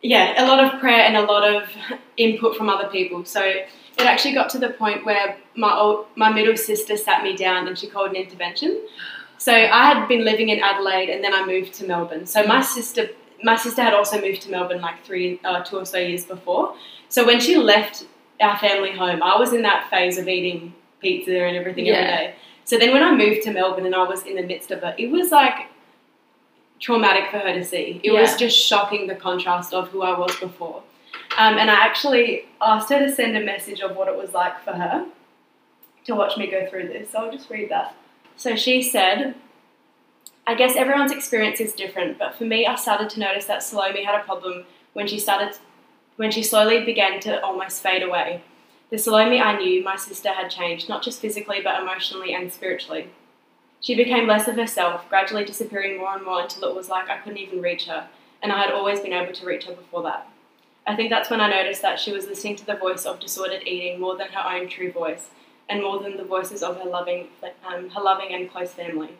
[0.02, 1.70] yeah, a lot of prayer and a lot of
[2.18, 3.24] input from other people.
[3.26, 3.68] So it
[4.00, 7.78] actually got to the point where my old, my middle sister sat me down and
[7.78, 8.82] she called an intervention.
[9.38, 12.26] So I had been living in Adelaide and then I moved to Melbourne.
[12.26, 13.10] So my sister,
[13.44, 16.76] my sister had also moved to Melbourne like three, uh, two or so years before.
[17.10, 18.06] So when she left
[18.40, 22.18] our family home, I was in that phase of eating pizza and everything every Yeah.
[22.18, 22.36] day.
[22.72, 24.96] So then when I moved to Melbourne and I was in the midst of it,
[24.98, 25.68] it was like
[26.80, 28.00] traumatic for her to see.
[28.02, 30.82] It was just shocking the contrast of who I was before.
[31.38, 34.64] Um, and I actually asked her to send a message of what it was like
[34.64, 35.06] for her
[36.06, 37.12] to watch me go through this.
[37.12, 37.94] So I'll just read that.
[38.38, 39.36] So she said,
[40.48, 44.06] I guess everyone's experience is different, but for me, I started to notice that Salome
[44.06, 45.58] had a problem when she started,
[46.16, 48.44] when she slowly began to almost fade away.
[48.92, 53.08] The Salome I knew, my sister, had changed, not just physically, but emotionally and spiritually.
[53.80, 57.18] She became less of herself, gradually disappearing more and more until it was like I
[57.18, 58.10] couldn't even reach her,
[58.44, 60.28] and I had always been able to reach her before that.
[60.86, 63.64] I think that's when I noticed that she was listening to the voice of disordered
[63.66, 65.30] eating more than her own true voice,
[65.70, 67.30] and more than the voices of her loving,
[67.66, 69.12] um, her loving and close family.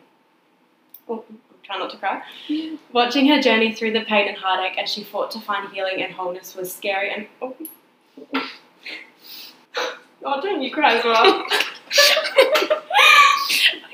[1.08, 1.24] Oh,
[1.62, 2.22] try not to cry.
[2.92, 6.12] Watching her journey through the pain and heartache as she fought to find healing and
[6.12, 7.26] wholeness was scary and.
[7.40, 7.56] Oh,
[10.24, 11.44] oh don't you cry as well.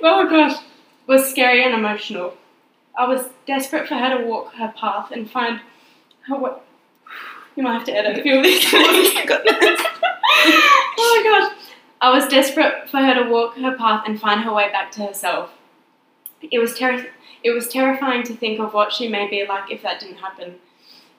[0.03, 0.57] oh gosh.
[1.07, 2.37] Was scary and emotional.
[2.97, 5.61] I was desperate for her to walk her path and find
[6.27, 6.51] her way.
[7.57, 8.65] You might have to edit a few of these.
[10.41, 11.57] Oh, oh my gosh.
[12.01, 15.03] I was desperate for her to walk her path and find her way back to
[15.07, 15.51] herself.
[16.43, 17.09] It was terri-
[17.43, 20.57] it was terrifying to think of what she may be like if that didn't happen.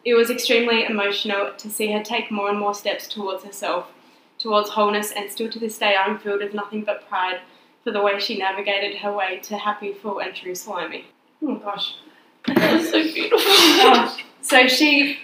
[0.06, 3.88] It was extremely emotional to see her take more and more steps towards herself,
[4.40, 7.42] towards wholeness, and still to this day I'm filled with nothing but pride
[7.84, 11.04] for the way she navigated her way to happy, full, and true Slomi.
[11.46, 11.96] Oh gosh.
[12.48, 13.38] That was so beautiful.
[13.42, 15.20] Oh, so she,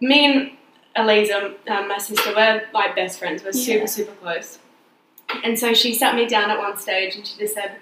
[0.00, 0.50] me and
[0.96, 3.44] Eliza, um, my sister, we're like best friends.
[3.44, 3.86] We're super, Yeah.
[3.86, 4.58] super close.
[5.44, 7.76] And so she sat me down at one stage and she just said,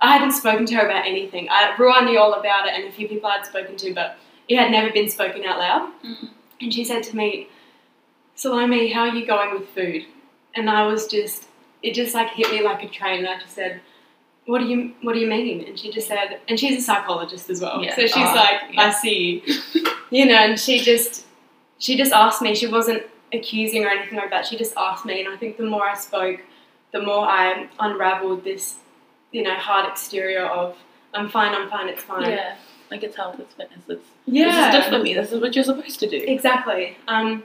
[0.00, 1.48] I hadn't spoken to her about anything.
[1.50, 4.16] I, Ruan knew all about it and a few people I'd spoken to, but
[4.48, 5.92] it had never been spoken out loud.
[6.04, 6.30] Mm.
[6.60, 7.48] And she said to me,
[8.44, 10.06] Salome, how are you going with food?
[10.54, 11.44] And I was just,
[11.82, 13.18] it just like hit me like a train.
[13.18, 13.82] And I just said,
[14.46, 15.62] what do you What do you mean?
[15.66, 17.84] And she just said, and she's a psychologist as well.
[17.84, 17.94] Yeah.
[17.94, 18.80] So she's Oh, like, yeah.
[18.80, 19.44] I see,
[20.10, 20.24] you.
[20.24, 20.36] know.
[20.36, 21.26] And she just,
[21.78, 22.54] she just asked me.
[22.54, 24.46] She wasn't accusing or anything like that.
[24.46, 26.40] She just asked me, and I think the more I spoke,
[26.94, 28.76] the more I unraveled this,
[29.32, 30.78] you know, hard exterior of
[31.12, 32.30] I'm fine, I'm fine, it's fine.
[32.30, 32.56] Yeah.
[32.90, 34.72] Like it's health, it's fitness, it's Yeah.
[34.72, 36.24] this is for me, this is what you're supposed to do.
[36.26, 36.96] Exactly.
[37.06, 37.44] Um,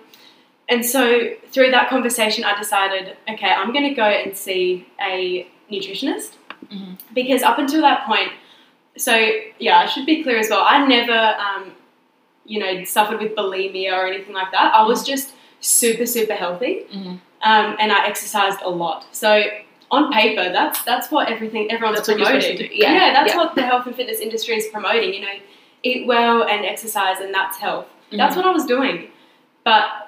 [0.70, 5.48] and so through that conversation, I decided, okay, I'm going to go and see a
[5.72, 6.34] nutritionist
[6.74, 6.98] Mhm.
[7.14, 8.32] because up until that point,
[8.98, 9.14] so
[9.60, 10.64] yeah, I should be clear as well.
[10.66, 11.74] I never, um,
[12.46, 14.74] you know, suffered with bulimia or anything like that.
[14.74, 17.20] I was just super, super healthy, Mhm.
[17.44, 19.06] um, and I exercised a lot.
[19.12, 19.44] So
[19.92, 22.58] on paper, that's that's what everything everyone's That's promoting.
[22.58, 22.68] do.
[22.72, 23.38] Yeah, that's yeah.
[23.38, 25.14] what the health and fitness industry is promoting.
[25.14, 25.36] You know,
[25.84, 27.86] eat well and exercise, and that's health.
[28.08, 28.18] Mm-hmm.
[28.18, 29.10] That's what I was doing.
[29.64, 30.05] But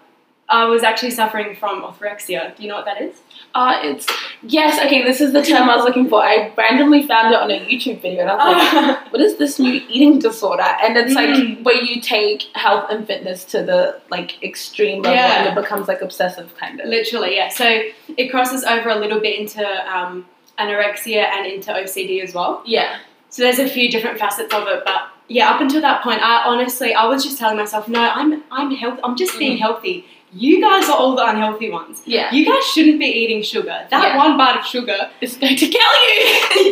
[0.49, 2.55] I was actually suffering from orthorexia.
[2.55, 3.21] Do you know what that is?
[3.53, 4.07] Uh, it's
[4.43, 4.79] yes.
[4.85, 6.21] Okay, this is the term I was looking for.
[6.21, 9.59] I randomly found it on a YouTube video, and I was like, "What is this
[9.59, 11.63] new eating disorder?" And it's like Mm.
[11.63, 15.39] where you take health and fitness to the like extreme level, Yeah.
[15.39, 16.87] and it becomes like obsessive kind of.
[16.87, 17.49] Literally, yeah.
[17.49, 17.81] So
[18.15, 20.25] it crosses over a little bit into um,
[20.59, 22.61] anorexia and into OCD as well.
[22.65, 22.97] Yeah,
[23.29, 26.43] So there's a few different facets of it, but yeah, up until that point, I
[26.45, 29.01] honestly, I was just telling myself, no, I'm, I'm healthy.
[29.03, 29.61] I'm just being Mm.
[29.61, 30.05] healthy.
[30.45, 32.01] You guys are all the unhealthy ones.
[32.05, 32.33] yeah.
[32.33, 33.77] You guys shouldn't be eating sugar.
[33.89, 34.17] That Yeah.
[34.17, 36.17] one bite of sugar is going to kill you.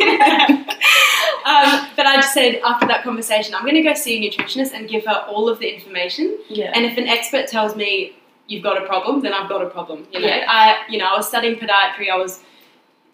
[0.00, 0.46] yeah.
[1.52, 4.72] um, but I just said after that conversation, I'm going to go see a nutritionist
[4.72, 6.38] and give her all of the information.
[6.48, 6.72] yeah.
[6.74, 8.16] And if an expert tells me
[8.48, 10.06] you've got a problem, then I've got a problem.
[10.12, 10.46] You know, Yeah.
[10.48, 12.10] I you know I was studying podiatry.
[12.10, 12.42] I was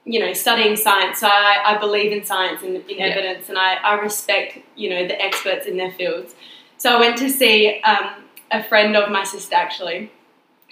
[0.05, 1.21] you know, studying science.
[1.21, 5.07] So I, I believe in science and in evidence, and I, I respect, you know,
[5.07, 6.35] the experts in their fields.
[6.77, 8.07] So I went to see um,
[8.51, 10.11] a friend of my sister actually,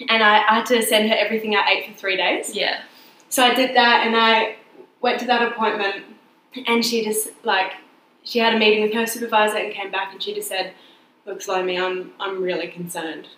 [0.08, 2.54] and I, I had to send her everything I ate for three days.
[2.54, 2.82] Yeah.
[3.28, 4.56] So I did that, and I
[5.00, 6.04] went to that appointment,
[6.66, 7.72] and she just like
[8.24, 10.72] she had a meeting with her supervisor and came back, and she just said,
[11.26, 13.28] "Look, Slomi, I'm I'm really concerned,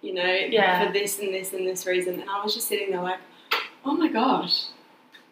[0.00, 0.86] you know, Yeah.
[0.86, 3.20] for this and this and this reason." And I was just sitting there like,
[3.84, 4.64] "Oh my gosh."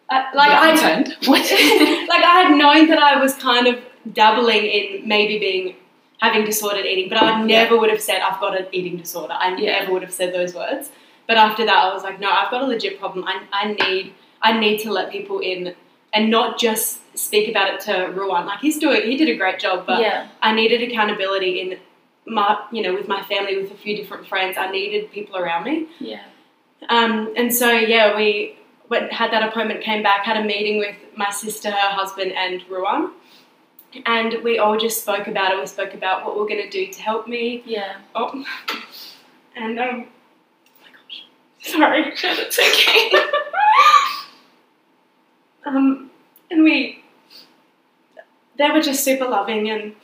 [0.09, 1.27] Uh, I, like Yeah, I.
[1.29, 2.09] What?
[2.09, 3.79] like I had known that I was kind of
[4.13, 5.77] dabbling in maybe being
[6.21, 9.35] having disordered eating, but I never would have said I've got an eating disorder.
[9.37, 9.81] I Yeah.
[9.81, 10.91] never would have said those words.
[11.27, 13.25] But after that, I was like, no, I've got a legit problem.
[13.27, 15.75] I, I need I need to let people in
[16.13, 18.47] and not just speak about it to Ruan.
[18.47, 20.29] Like he's doing, he did a great job, but yeah.
[20.43, 21.79] I needed accountability in
[22.27, 24.57] my, you know, with my family, with a few different friends.
[24.59, 25.87] I needed people around me.
[26.01, 26.23] Yeah.
[26.89, 28.57] Um, and so yeah, we
[28.89, 32.63] went had that appointment, came back, had a meeting with my sister, her husband, and
[32.69, 33.13] Ruan,
[34.07, 35.59] and we all just spoke about it.
[35.59, 37.63] We spoke about what we we're going to do to help me.
[37.67, 37.97] Yeah.
[38.15, 38.45] Oh,
[39.57, 41.27] and um, oh my gosh,
[41.61, 43.11] sorry, It's okay.
[45.67, 46.11] um,
[46.51, 47.03] and we
[48.59, 49.95] they were just super loving and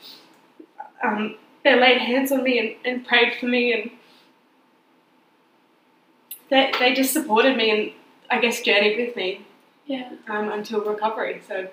[1.03, 3.91] um, they laid hands on me and, and prayed for me and
[6.49, 7.91] they, they just supported me and
[8.31, 9.45] I guess journeyed with me
[9.85, 10.09] Yeah.
[10.27, 11.41] um, until recovery.
[11.47, 11.67] So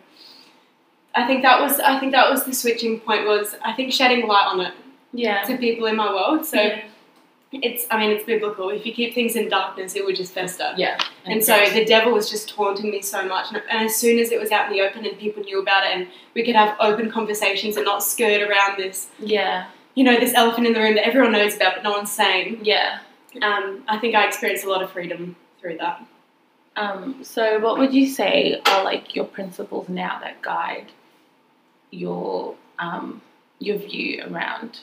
[1.14, 4.27] I think that was I think that was the switching point was I think shedding
[4.27, 4.74] light on it
[5.12, 5.42] Yeah.
[5.42, 6.44] to people in my world.
[6.44, 6.83] So yeah.
[7.53, 8.70] it's I mean it's biblical.
[8.70, 10.72] If you keep things in darkness, it would just fester.
[10.77, 10.98] Yeah.
[11.24, 13.46] And so the devil was just taunting me so much.
[13.53, 15.85] And, and as soon as it was out in the open and people knew about
[15.85, 19.66] it and we could have open conversations and not skirt around this, yeah.
[19.94, 22.59] you know, this elephant in the room that everyone knows about but no one's saying,
[22.62, 22.98] Yeah.
[23.40, 26.05] um, I think I experienced a lot of freedom through that.
[26.77, 30.87] Um, so what would you say are like your principles now that guide
[31.94, 33.22] your um,
[33.59, 34.80] your view around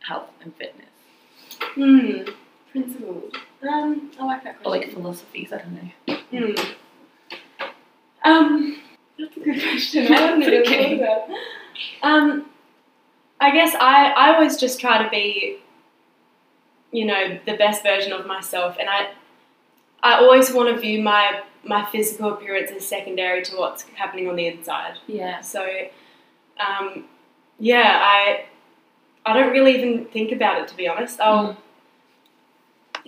[0.00, 0.86] health and fitness?
[1.60, 2.30] Hmm.
[2.72, 3.32] Principles.
[3.62, 6.16] Um, I like that Or like philosophies, I don't know.
[6.30, 6.72] Hmm.
[8.24, 8.76] Um,
[9.18, 10.12] that's a good question.
[10.12, 10.98] I haven't really Okay.
[10.98, 11.38] thought about.
[12.02, 12.46] Um,
[13.40, 15.58] I guess I, I always just try to be,
[16.92, 19.10] you know, the best version of myself, and I
[20.02, 24.36] I always want to view my my physical appearance as secondary to what's happening on
[24.36, 24.94] the inside.
[25.06, 25.40] Yeah.
[25.40, 25.66] So,
[26.60, 27.04] um,
[27.58, 28.44] yeah, I
[29.24, 31.20] I don't really even think about it to be honest.
[31.20, 31.56] I'll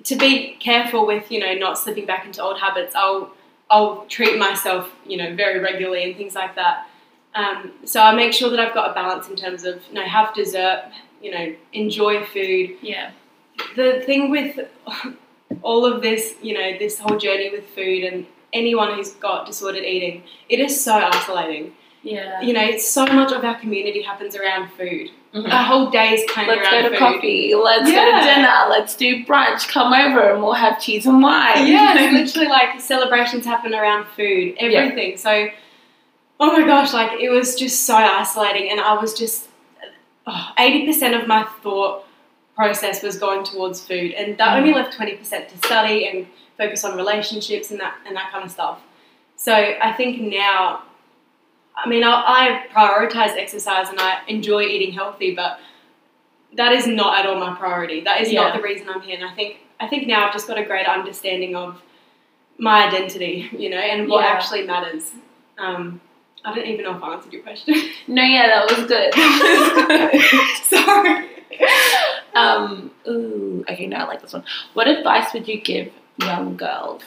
[0.04, 2.94] to be careful with you know not slipping back into old habits.
[2.94, 3.32] I'll
[3.70, 6.88] I'll treat myself you know very regularly and things like that.
[7.34, 10.04] Um, so I make sure that I've got a balance in terms of you know
[10.04, 10.84] have dessert,
[11.20, 12.76] you know enjoy food.
[12.82, 13.12] Yeah.
[13.76, 14.58] The thing with
[15.62, 19.84] all of this, you know, this whole journey with food and anyone who's got disordered
[19.84, 21.74] eating, it is so isolating.
[22.02, 22.40] Yeah.
[22.40, 25.10] You know, so much of our community happens around food.
[25.34, 25.50] Mhm.
[25.50, 26.98] Our whole day is planned Let's around go to food.
[26.98, 27.54] coffee.
[27.54, 28.66] Let's go to dinner.
[28.68, 29.68] Let's do brunch.
[29.68, 31.66] Come over and we'll have cheese and wine.
[31.66, 35.16] Yeah, it's literally like celebrations happen around food, everything.
[35.16, 35.48] So,
[36.40, 39.48] oh my gosh, like it was just so isolating, and I was just
[40.58, 42.04] eighty percent of my thought
[42.56, 46.26] process was going towards food, and that only left twenty percent to study and
[46.58, 48.80] focus on relationships and that and that kind of stuff.
[49.36, 50.82] So I think now,
[51.76, 55.58] I mean, I, I prioritize exercise and I enjoy eating healthy, but
[56.56, 58.00] that is not at all my priority.
[58.02, 58.42] That is Yeah.
[58.42, 59.16] not the reason I'm here.
[59.16, 61.80] And I think I think now I've just got a greater understanding of
[62.58, 64.30] my identity, you know, and what Yeah.
[64.30, 65.10] actually matters.
[65.58, 66.00] Um,
[66.44, 67.74] I don't even know if I answered your question.
[68.06, 69.12] No, yeah, that was good.
[69.12, 70.80] That was good.
[70.80, 71.28] Sorry.
[72.34, 74.44] Um, ooh, okay, now I like this one.
[74.74, 77.02] What advice would you give young girls?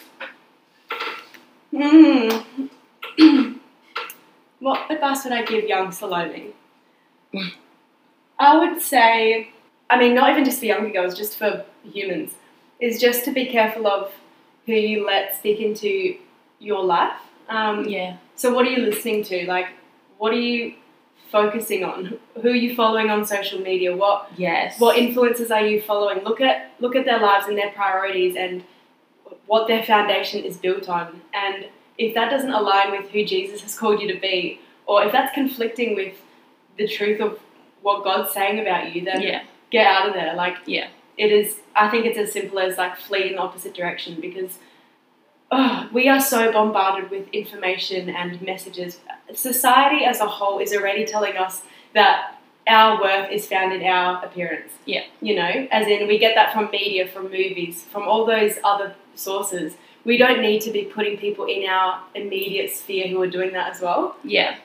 [1.74, 2.70] Mm.
[4.66, 6.48] what advice would I give young Salome?
[8.40, 9.50] I would say,
[9.92, 12.34] I mean, not even just for younger girls, just for humans,
[12.80, 14.12] is just to be careful of
[14.66, 16.18] who you let speak into
[16.60, 17.20] your life.
[17.48, 18.18] Um, Yeah.
[18.36, 19.46] So, what are you listening to?
[19.46, 19.68] Like,
[20.18, 20.74] what are you
[21.32, 22.18] focusing on?
[22.42, 23.96] Who are you following on social media?
[23.96, 24.80] What Yes.
[24.80, 26.24] what influences are you following?
[26.24, 28.64] Look at look at their lives and their priorities and
[29.46, 31.22] what their foundation is built on.
[31.34, 35.12] And if that doesn't align with who Jesus has called you to be, or if
[35.12, 36.16] that's conflicting with
[36.78, 37.40] the truth of
[37.82, 39.44] what God's saying about you, then Yeah.
[39.72, 40.34] get out of there.
[40.36, 40.88] Like Yeah.
[41.18, 41.60] it is.
[41.76, 44.60] I think it's as simple as like flee in the opposite direction because.
[45.52, 49.00] Oh, we are so bombarded with information and messages.
[49.34, 51.62] Society as a whole is already telling us
[51.94, 54.72] that our worth is found in our appearance.
[54.86, 55.04] Yeah.
[55.22, 58.96] You know, as in we get that from media, from movies, from all those other
[59.14, 59.76] sources.
[60.06, 63.74] We don't need to be putting people in our immediate sphere who are doing that
[63.74, 64.16] as well.
[64.24, 64.56] Yeah.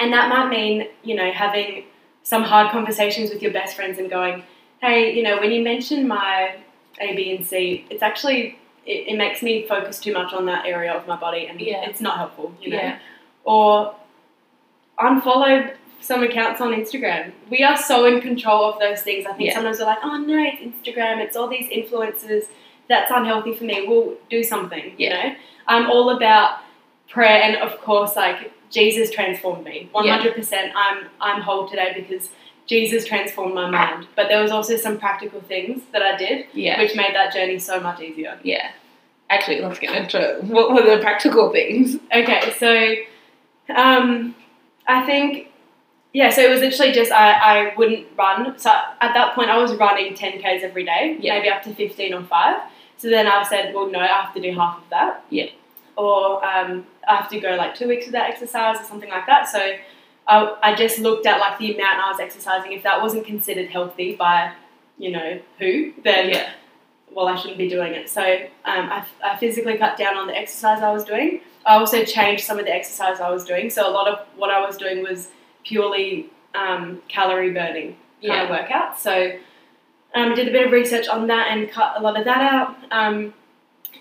[0.00, 1.84] And that might mean, you know, having
[2.22, 4.42] some hard conversations with your best friends and going,
[4.80, 6.56] hey, you know, when you mention my
[7.00, 10.66] A, B, and C, it's actually, it, it makes me focus too much on that
[10.66, 11.88] area of my body and Yeah.
[11.88, 12.76] it's not helpful, you know.
[12.78, 12.98] Yeah.
[13.44, 13.94] Or
[14.98, 17.32] unfollow some accounts on Instagram.
[17.50, 19.26] We are so in control of those things.
[19.26, 19.54] I think Yeah.
[19.54, 22.44] sometimes we're like, oh no, it's Instagram, it's all these influencers.
[22.88, 23.86] That's unhealthy for me.
[23.88, 25.34] We'll do something, you know?
[25.66, 26.60] I'm all about
[27.08, 29.88] prayer and of course like Jesus transformed me.
[29.92, 32.30] One hundred percent I'm I'm whole today because
[32.66, 34.06] Jesus transformed my mind.
[34.16, 36.80] But there was also some practical things that I did Yeah.
[36.80, 38.38] which made that journey so much easier.
[38.42, 38.70] yeah.
[39.28, 40.44] Actually, let's get into it.
[40.44, 41.96] What were the practical things?
[42.14, 44.34] Okay, so um,
[44.86, 45.48] I think
[46.12, 48.56] yeah, so it was literally just I, I wouldn't run.
[48.58, 51.36] So at that point, I was running ten k's every day, Yeah.
[51.38, 52.60] maybe up to fifteen or five.
[52.98, 55.24] So then I said, well, no, I have to do half of that.
[55.30, 55.46] Yeah.
[55.96, 59.48] Or um, I have to go like two weeks without exercise or something like that.
[59.48, 59.58] So
[60.26, 62.72] I, I just looked at like the amount I was exercising.
[62.72, 64.52] If that wasn't considered healthy by
[64.98, 66.50] you know who, then Yeah.
[67.12, 68.08] well, I shouldn't be doing it.
[68.08, 71.40] So um, I, I physically cut down on the exercise I was doing.
[71.66, 73.70] I also changed some of the exercise I was doing.
[73.70, 75.28] So a lot of what I was doing was
[75.64, 78.98] purely um, calorie burning kind of workout.
[78.98, 79.32] So
[80.16, 82.76] um, did a bit of research on that and cut a lot of that out.
[82.90, 83.32] Um,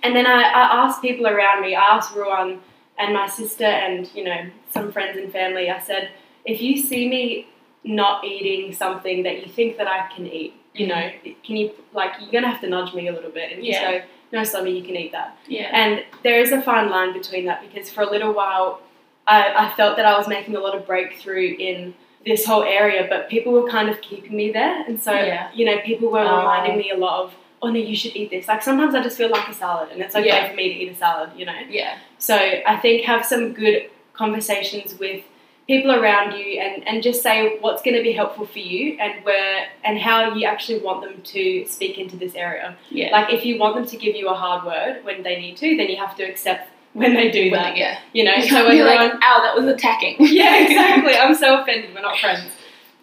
[0.01, 1.75] and then I, I asked people around me.
[1.75, 2.59] I asked Ruan
[2.97, 5.69] and my sister and you know some friends and family.
[5.69, 6.09] I said,
[6.45, 7.47] if you see me
[7.83, 11.11] not eating something that you think that I can eat, you know,
[11.43, 13.99] can you like you're gonna have to nudge me a little bit and just Yeah.
[13.99, 15.37] go, no, Slomi, you can eat that.
[15.47, 15.69] Yeah.
[15.71, 18.81] And there is a fine line between that because for a little while,
[19.27, 21.93] I, I felt that I was making a lot of breakthrough in
[22.25, 24.83] this whole area, but people were kind of keeping me there.
[24.87, 25.49] And so, Yeah.
[25.53, 26.37] you know, people were Oh.
[26.39, 28.47] reminding me a lot of, oh no, you should eat this.
[28.47, 30.47] Like sometimes I just feel like a salad and it's okay Yeah.
[30.49, 31.53] for me to eat a salad, you know?
[31.69, 31.95] Yeah.
[32.17, 35.21] So I think have some good conversations with
[35.67, 39.23] people around you and, and just say what's going to be helpful for you and
[39.23, 42.75] where and how you actually want them to speak into this area.
[42.91, 43.11] Yeah.
[43.11, 45.75] Like if you want them to give you a hard word when they need to,
[45.77, 47.73] then you have to accept when they do When that.
[47.75, 47.99] they- yeah.
[48.13, 50.15] You know, so when be like, ow, that was attacking.
[50.19, 51.15] yeah, exactly.
[51.23, 51.93] I'm so offended.
[51.93, 52.45] We're not friends.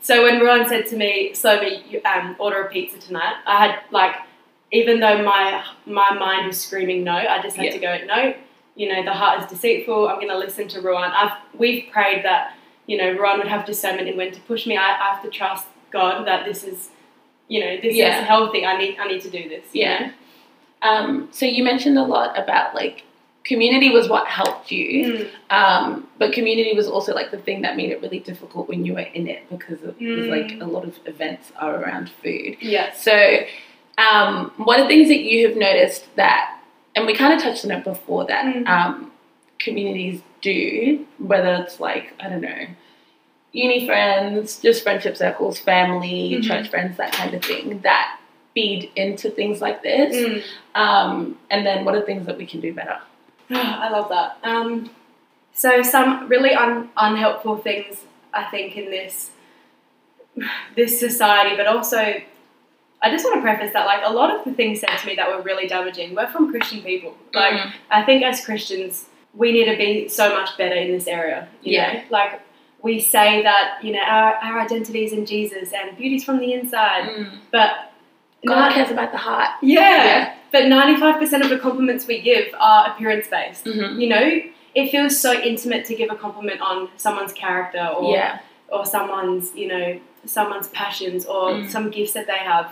[0.01, 3.79] So when Ruan said to me, "Slomi, you, um, order a pizza tonight," I had
[3.93, 4.17] like,
[4.73, 7.73] even though my my mind was screaming no, I just had Yeah.
[7.73, 8.35] to go no.
[8.75, 10.09] You know, the heart is deceitful.
[10.09, 11.13] I'm going to listen to Ruan.
[11.13, 12.55] I've we've prayed that
[12.87, 14.77] you know Ruan would have discernment in when to push me.
[14.77, 16.89] I, I have to trust God that this is,
[17.49, 18.23] you know, this Yeah.
[18.23, 18.65] is healthy.
[18.67, 19.67] I need I need to do this.
[19.73, 19.99] you Yeah.
[20.01, 20.13] know?
[20.91, 23.05] Um, so you mentioned a lot about like
[23.45, 25.29] community was what helped you, Mm.
[25.51, 28.95] um, but community was also like the thing that made it really difficult when you
[28.95, 30.63] were in it because it was like Mm.
[30.63, 32.57] a lot of events are around food.
[32.61, 33.03] Yes.
[33.03, 33.39] So,
[33.99, 36.57] um, what are things that you have noticed that,
[36.95, 38.69] and we kind of touched on it before that Mm.
[38.69, 39.13] um,
[39.59, 42.67] communities do, whether it's like I don't know,
[43.53, 46.45] uni friends, just friendship circles, family, Mhm.
[46.45, 48.19] church friends, that kind of thing, that
[48.55, 50.15] feed into things like this.
[50.17, 50.43] Mm.
[50.81, 52.99] Um, and then what are things that we can do better?
[53.85, 54.39] I love that.
[54.43, 54.91] Um,
[55.55, 57.99] so some really un- unhelpful things
[58.33, 59.31] I think in this
[60.77, 61.99] this society, but also
[63.05, 65.17] I just want to preface that like a lot of the things said to me
[65.17, 67.17] that were really damaging were from Christian people.
[67.35, 67.73] Like Mm.
[67.91, 71.49] I think as Christians we need to be so much better in this area.
[71.63, 71.93] You Yeah.
[71.95, 72.03] know?
[72.11, 72.41] Like
[72.83, 76.53] we say that you know our, our identity is in Jesus and beauty's from the
[76.53, 77.92] inside, but
[78.47, 79.51] God not- cares about the heart.
[79.63, 80.35] yeah, Yeah.
[80.51, 84.01] but ninety five percent of the compliments we give are appearance based Mm-hmm.
[84.01, 84.43] you know,
[84.75, 88.39] it feels so intimate to give a compliment on someone's character or Yeah.
[88.69, 91.69] or someone's, you know, someone's passions or Mm.
[91.71, 92.71] some gifts that they have.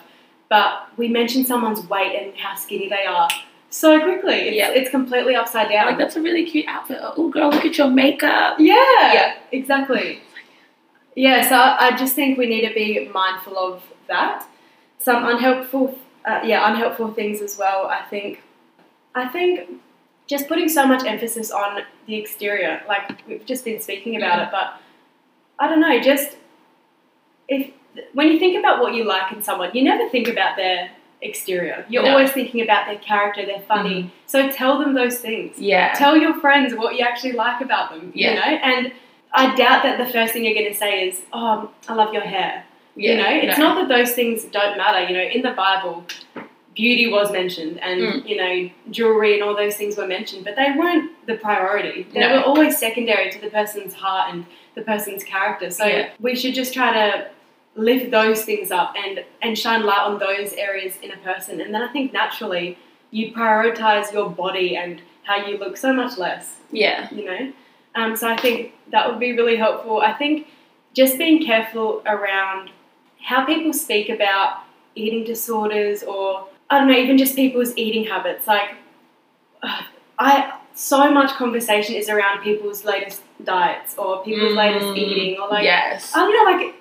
[0.48, 3.28] But we mention someone's weight and how skinny they are
[3.68, 4.34] so quickly.
[4.48, 4.70] It's, Yeah.
[4.70, 5.86] it's completely upside down.
[5.86, 6.98] Like that's a really cute outfit.
[7.02, 8.56] Oh, girl, look at your makeup.
[8.58, 9.32] yeah, Yeah.
[9.52, 10.20] exactly.
[11.14, 14.44] Yeah, so I just think we need to be mindful of that.
[15.00, 17.86] Some unhelpful, uh, yeah, unhelpful things as well.
[17.86, 18.42] I think,
[19.14, 19.68] I think,
[20.26, 24.44] just putting so much emphasis on the exterior, like we've just been speaking about Yeah.
[24.46, 24.74] it, but
[25.58, 26.36] I don't know, just
[27.48, 27.70] if
[28.12, 30.90] when you think about what you like in someone, you never think about their
[31.22, 31.84] exterior.
[31.88, 32.10] You're No.
[32.12, 34.10] always thinking about their character, they're funny.
[34.26, 35.92] So tell them those things Yeah.
[35.94, 38.28] tell your friends what you actually like about them Yeah.
[38.30, 38.92] you know and
[39.32, 42.22] i doubt that the first thing you're going to say is oh i love your
[42.22, 42.64] hair
[42.96, 43.12] yeah.
[43.12, 43.64] you know it's no.
[43.74, 46.04] not that those things don't matter you know in the bible
[46.74, 48.28] beauty was mentioned and Mm.
[48.28, 52.20] you know jewelry and all those things were mentioned but they weren't the priority they
[52.20, 52.36] No.
[52.36, 56.10] were always secondary to the person's heart and the person's character so Yeah.
[56.20, 57.28] we should just try to
[57.74, 61.74] lift those things up and and shine light on those areas in a person and
[61.74, 62.78] then i think naturally
[63.10, 67.08] you prioritize your body and how you look so much less Yeah.
[67.12, 67.52] you know.
[67.96, 70.00] Um, so I think that would be really helpful.
[70.00, 70.46] I think
[70.94, 72.70] just being careful around
[73.22, 74.60] how people speak about
[74.94, 78.46] eating disorders or I don't know, even just people's eating habits.
[78.46, 78.70] Like,
[80.18, 85.48] I so much conversation is around people's latest diets or people's latest Mm, eating or
[85.48, 86.12] like yes.
[86.14, 86.74] I don't know, like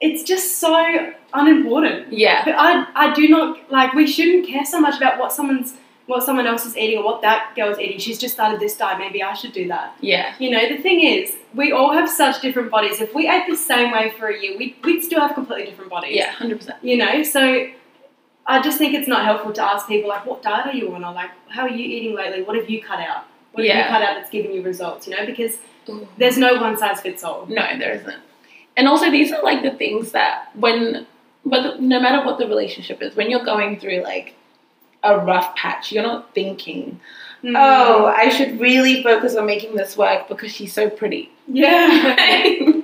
[0.00, 2.12] it's just so unimportant.
[2.12, 2.44] yeah.
[2.44, 3.92] But I, I do not like.
[3.94, 5.74] We shouldn't care so much about what someone's,
[6.06, 7.98] what someone else is eating or what that girl's eating.
[7.98, 8.98] She's just started this diet.
[8.98, 9.96] Maybe I should do that.
[10.00, 10.34] Yeah.
[10.38, 13.00] You know, the thing is, we all have such different bodies.
[13.00, 15.90] If we ate the same way for a year, we we'd still have completely different
[15.90, 16.16] bodies.
[16.16, 16.32] Yeah.
[16.32, 16.84] Hundred percent.
[16.84, 17.68] You know, so
[18.46, 21.04] I just think it's not helpful to ask people like, what diet are you on,
[21.04, 22.42] or like, how are you eating lately?
[22.42, 23.24] What have you cut out?
[23.52, 25.06] What have you cut out that's giving you results?
[25.06, 25.58] You know, because
[26.18, 27.46] there's no one size fits all.
[27.46, 28.20] No, there isn't.
[28.76, 31.06] And also, these are like the things that when,
[31.44, 34.34] whether no matter what the relationship is, when you're going through like
[35.04, 37.00] a rough patch, you're not thinking,
[37.42, 37.54] Mm.
[37.58, 42.16] "Oh, I should really focus on making this work because she's so pretty." yeah.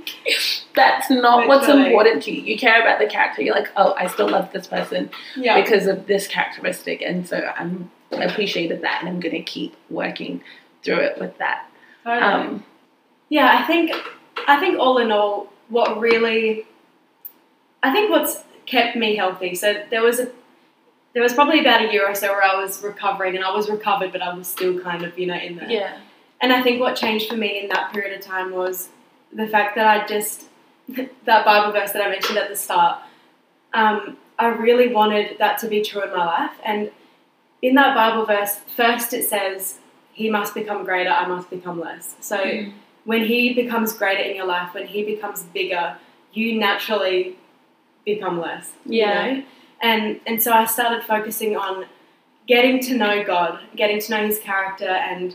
[0.74, 2.42] That's not what's important to you.
[2.42, 3.42] You care about the character.
[3.42, 5.60] You're like, "Oh, I still love this person yeah.
[5.60, 10.42] because of this characteristic," and so I'm I appreciated that, and I'm gonna keep working
[10.84, 11.66] through it with that.
[12.04, 12.22] Totally.
[12.22, 12.64] Um,
[13.30, 13.92] Yeah, I think
[14.46, 16.66] I think all in all, what really
[17.82, 19.54] I think what's kept me healthy.
[19.54, 20.28] So there was a
[21.12, 23.68] there was probably about a year or so where I was recovering and I was
[23.68, 25.68] recovered but I was still kind of, you know, in there.
[25.70, 25.98] yeah,
[26.40, 28.88] And I think what changed for me in that period of time was
[29.32, 30.46] the fact that I just
[30.88, 33.00] that Bible verse that I mentioned at the start,
[33.74, 36.52] um, I really wanted that to be true in my life.
[36.64, 36.90] And
[37.62, 39.78] in that Bible verse, first it says,
[40.12, 42.16] He must become greater, I must become less.
[42.20, 42.72] So Mm.
[43.04, 45.96] when he becomes greater in your life, when he becomes bigger,
[46.32, 47.36] you naturally
[48.04, 48.72] become less.
[48.86, 49.26] you Yeah.
[49.34, 49.42] know?
[49.80, 51.86] And and so I started focusing on
[52.46, 55.34] getting to know God, getting to know his character and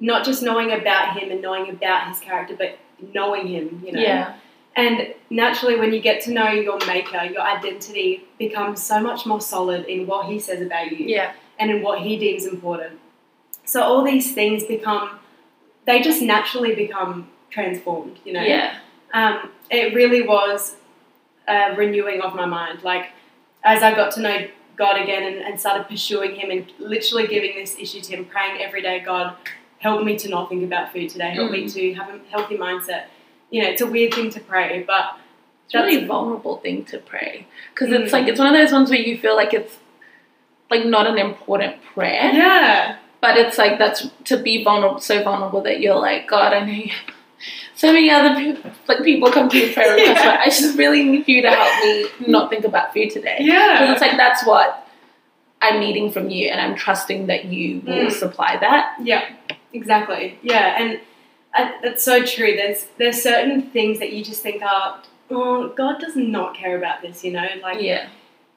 [0.00, 2.78] not just knowing about him and knowing about his character, but
[3.14, 4.00] knowing him, you know.
[4.00, 4.34] yeah,
[4.76, 9.40] And naturally when you get to know your maker, your identity becomes so much more
[9.40, 12.98] solid in what he says about you yeah, and in what he deems important.
[13.64, 15.18] So all these things become,
[15.84, 18.42] they just naturally become transformed, you know?
[18.42, 18.76] yeah,
[19.12, 20.76] Um, it really was
[21.46, 22.82] a renewing of my mind.
[22.82, 23.06] Like,
[23.76, 24.36] as I got to know
[24.76, 28.60] God again and, and started pursuing Him and literally giving this issue to Him, praying
[28.62, 29.34] every day, God,
[29.78, 33.04] help me to not think about food today, help me to have a healthy mindset.
[33.50, 35.16] You know, it's a weird thing to pray, but
[35.66, 38.12] It's a really That's- vulnerable thing to pray because it's Mm.
[38.16, 39.76] like it's one of those ones where you feel like it's
[40.70, 45.60] like not an important prayer, yeah, but it's like that's to be vulnerable, so vulnerable
[45.68, 46.90] that you're like, God, I know you.
[47.78, 50.24] So many other people, like people come to you prayer requests, Yeah.
[50.36, 53.36] but I just really need you to help me not think about food today.
[53.38, 54.84] Yeah, Because it's like that's what
[55.62, 58.12] I'm needing from you, and I'm trusting that you will Mm.
[58.12, 58.96] supply that.
[59.00, 59.24] Yeah,
[59.72, 60.40] exactly.
[60.42, 61.00] Yeah, and
[61.56, 62.56] uh, that's so true.
[62.56, 65.00] There's there's certain things that you just think are,
[65.30, 67.22] oh, God does not care about this.
[67.24, 68.08] You know, like Yeah,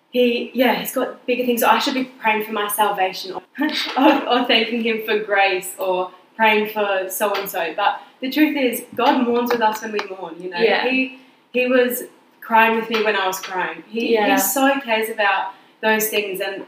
[0.09, 1.61] he, yeah, he's got bigger things.
[1.61, 3.43] I should be praying for my salvation, or,
[3.99, 7.73] or, or thanking him for grace, or praying for so and so.
[7.75, 10.35] But the truth is, God mourns with us when we mourn.
[10.41, 10.87] You know, Yeah.
[10.87, 11.19] he
[11.53, 12.03] he was
[12.41, 13.83] crying with me when I was crying.
[13.89, 14.31] He Yeah.
[14.35, 16.65] he so cares about those things and.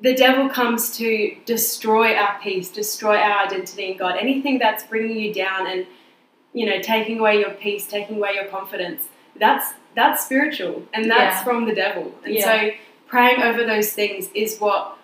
[0.00, 4.16] The devil comes to destroy our peace, destroy our identity in God.
[4.20, 5.86] Anything that's bringing you down and,
[6.52, 11.36] you know, taking away your peace, taking away your confidence, that's that's spiritual and that's
[11.38, 11.44] Yeah.
[11.44, 12.12] from the devil.
[12.24, 12.70] And so
[13.06, 14.98] praying over those things is what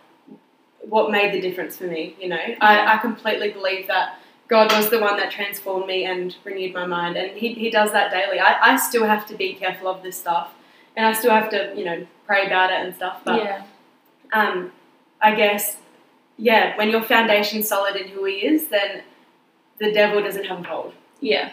[0.89, 2.39] what made the difference for me, you know.
[2.61, 4.18] I, I completely believe that
[4.49, 7.93] God was the one that transformed me and renewed my mind and he, he does
[7.93, 8.41] that daily.
[8.41, 10.53] I, I still have to be careful of this stuff
[10.97, 13.20] and I still have to, you know, pray about it and stuff.
[13.24, 13.62] But yeah,
[14.33, 14.72] um,
[15.20, 15.76] I guess,
[16.37, 19.03] yeah, when your foundation's solid in who he is, then
[19.78, 20.95] the devil doesn't have a hold.
[21.20, 21.53] yeah.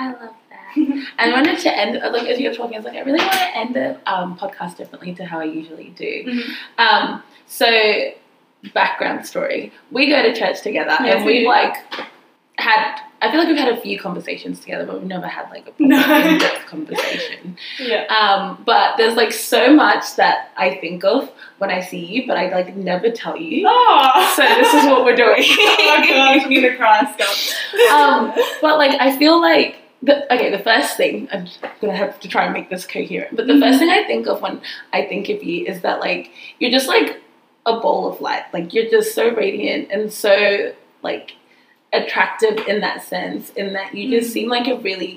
[0.00, 1.06] I love that.
[1.18, 3.56] I wanted to end, like, as you're talking, I was like, I really want to
[3.56, 6.24] end the um, podcast differently to how I usually do.
[6.24, 6.50] Mhm.
[6.78, 7.66] Um, so,
[8.74, 9.72] background story.
[9.90, 11.48] We go to church together Yes, and we we've, do.
[11.48, 11.76] like,
[12.58, 15.66] had, I feel like we've had a few conversations together, but we've never had, like,
[15.68, 15.96] a No.
[16.28, 17.56] in-depth conversation.
[17.78, 18.04] Yeah.
[18.06, 22.36] Um, but there's, like, so much that I think of when I see you, but
[22.36, 23.64] I, like, never tell you.
[23.68, 25.36] Oh, So, this is what we're doing.
[25.40, 27.92] oh my gosh, I'm gonna cry still.
[27.94, 31.46] um, but like I feel like the, okay, the first thing I'm
[31.80, 33.36] gonna have to try and make this coherent.
[33.36, 33.60] But the Mhm.
[33.60, 34.60] first thing I think of when
[34.92, 37.20] I think of you is that like you're just like
[37.68, 38.44] a ball of light.
[38.52, 41.32] Like you're just so radiant and so like
[41.92, 43.50] attractive in that sense.
[43.50, 44.32] In that you just Mhm.
[44.32, 45.16] seem like a really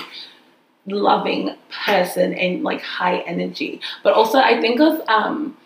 [0.87, 3.79] loving person and like high energy.
[4.03, 5.57] But also I think of um,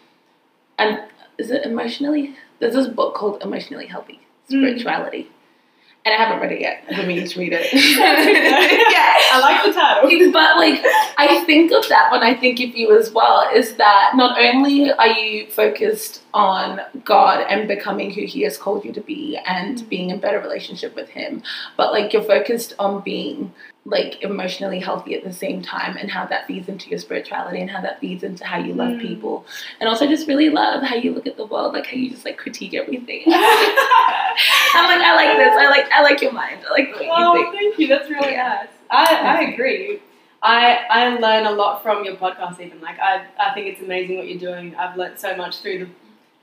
[0.78, 1.00] and
[1.38, 2.36] is it emotionally?
[2.60, 4.20] There's this book called Emotionally Healthy.
[4.48, 5.28] spirituality.
[6.06, 6.88] And I haven't read it yet.
[6.88, 7.74] Been meaning to read it.
[7.74, 10.32] yeah, I like the title.
[10.32, 10.80] but like
[11.18, 14.92] I think of that when I think of you as well is that not only
[14.92, 19.90] are you focused on God and becoming who he has called you to be and
[19.90, 21.42] being in better relationship with him,
[21.76, 23.52] but like you're focused on being
[23.88, 27.70] like emotionally healthy at the same time and how that feeds into your spirituality and
[27.70, 29.02] how that feeds into how you love Mm.
[29.02, 29.46] people
[29.80, 32.26] and also just really love how you look at the world like how you just
[32.26, 36.72] like critique everything i'm like i like this i like i like your mind i
[36.72, 37.88] like the way you oh, think thank you.
[37.88, 38.68] That's really nice.
[38.90, 40.02] I, I agree.
[40.44, 42.80] I, I learn a lot from your podcast even.
[42.82, 44.76] Like I, I think it's amazing what you're doing.
[44.76, 45.90] I've learned so much through the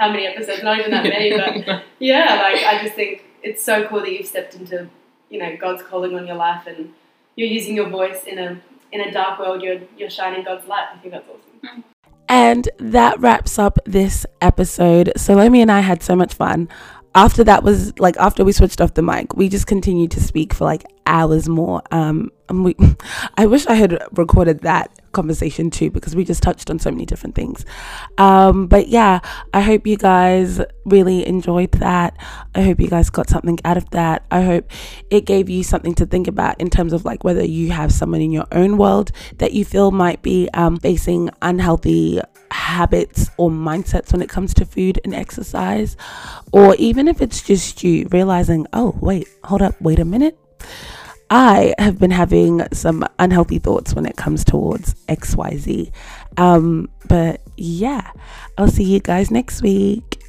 [0.00, 3.86] how many episodes, not even that many, but yeah, like I just think it's so
[3.86, 4.88] cool that you've stepped into,
[5.30, 6.92] you know, God's calling on your life and
[7.36, 8.60] you're using your voice in a
[8.92, 10.86] in a dark world, you're you're shining God's light.
[10.94, 11.84] I think that's awesome.
[12.28, 15.12] And that wraps up this episode.
[15.16, 16.68] So Salome and I had so much fun.
[17.14, 20.54] After that was like after we switched off the mic, we just continued to speak
[20.54, 21.82] for like hours more.
[21.90, 22.76] Um, and we,
[23.36, 27.04] I wish I had recorded that conversation too because we just touched on so many
[27.04, 27.64] different things.
[28.18, 29.20] Um, but yeah,
[29.52, 32.16] I hope you guys really enjoyed that.
[32.54, 34.24] I hope you guys got something out of that.
[34.30, 34.70] I hope
[35.10, 38.20] it gave you something to think about in terms of like whether you have someone
[38.20, 42.20] in your own world that you feel might be um, facing unhealthy
[42.52, 45.96] habits or mindsets when it comes to food and exercise,
[46.52, 50.38] or even if it's just you realizing, oh, wait, hold up, wait a minute.
[51.30, 55.90] I have been having some unhealthy thoughts when it comes towards XYZ.
[56.36, 58.12] Um, but yeah,
[58.58, 60.21] I'll see you guys next week.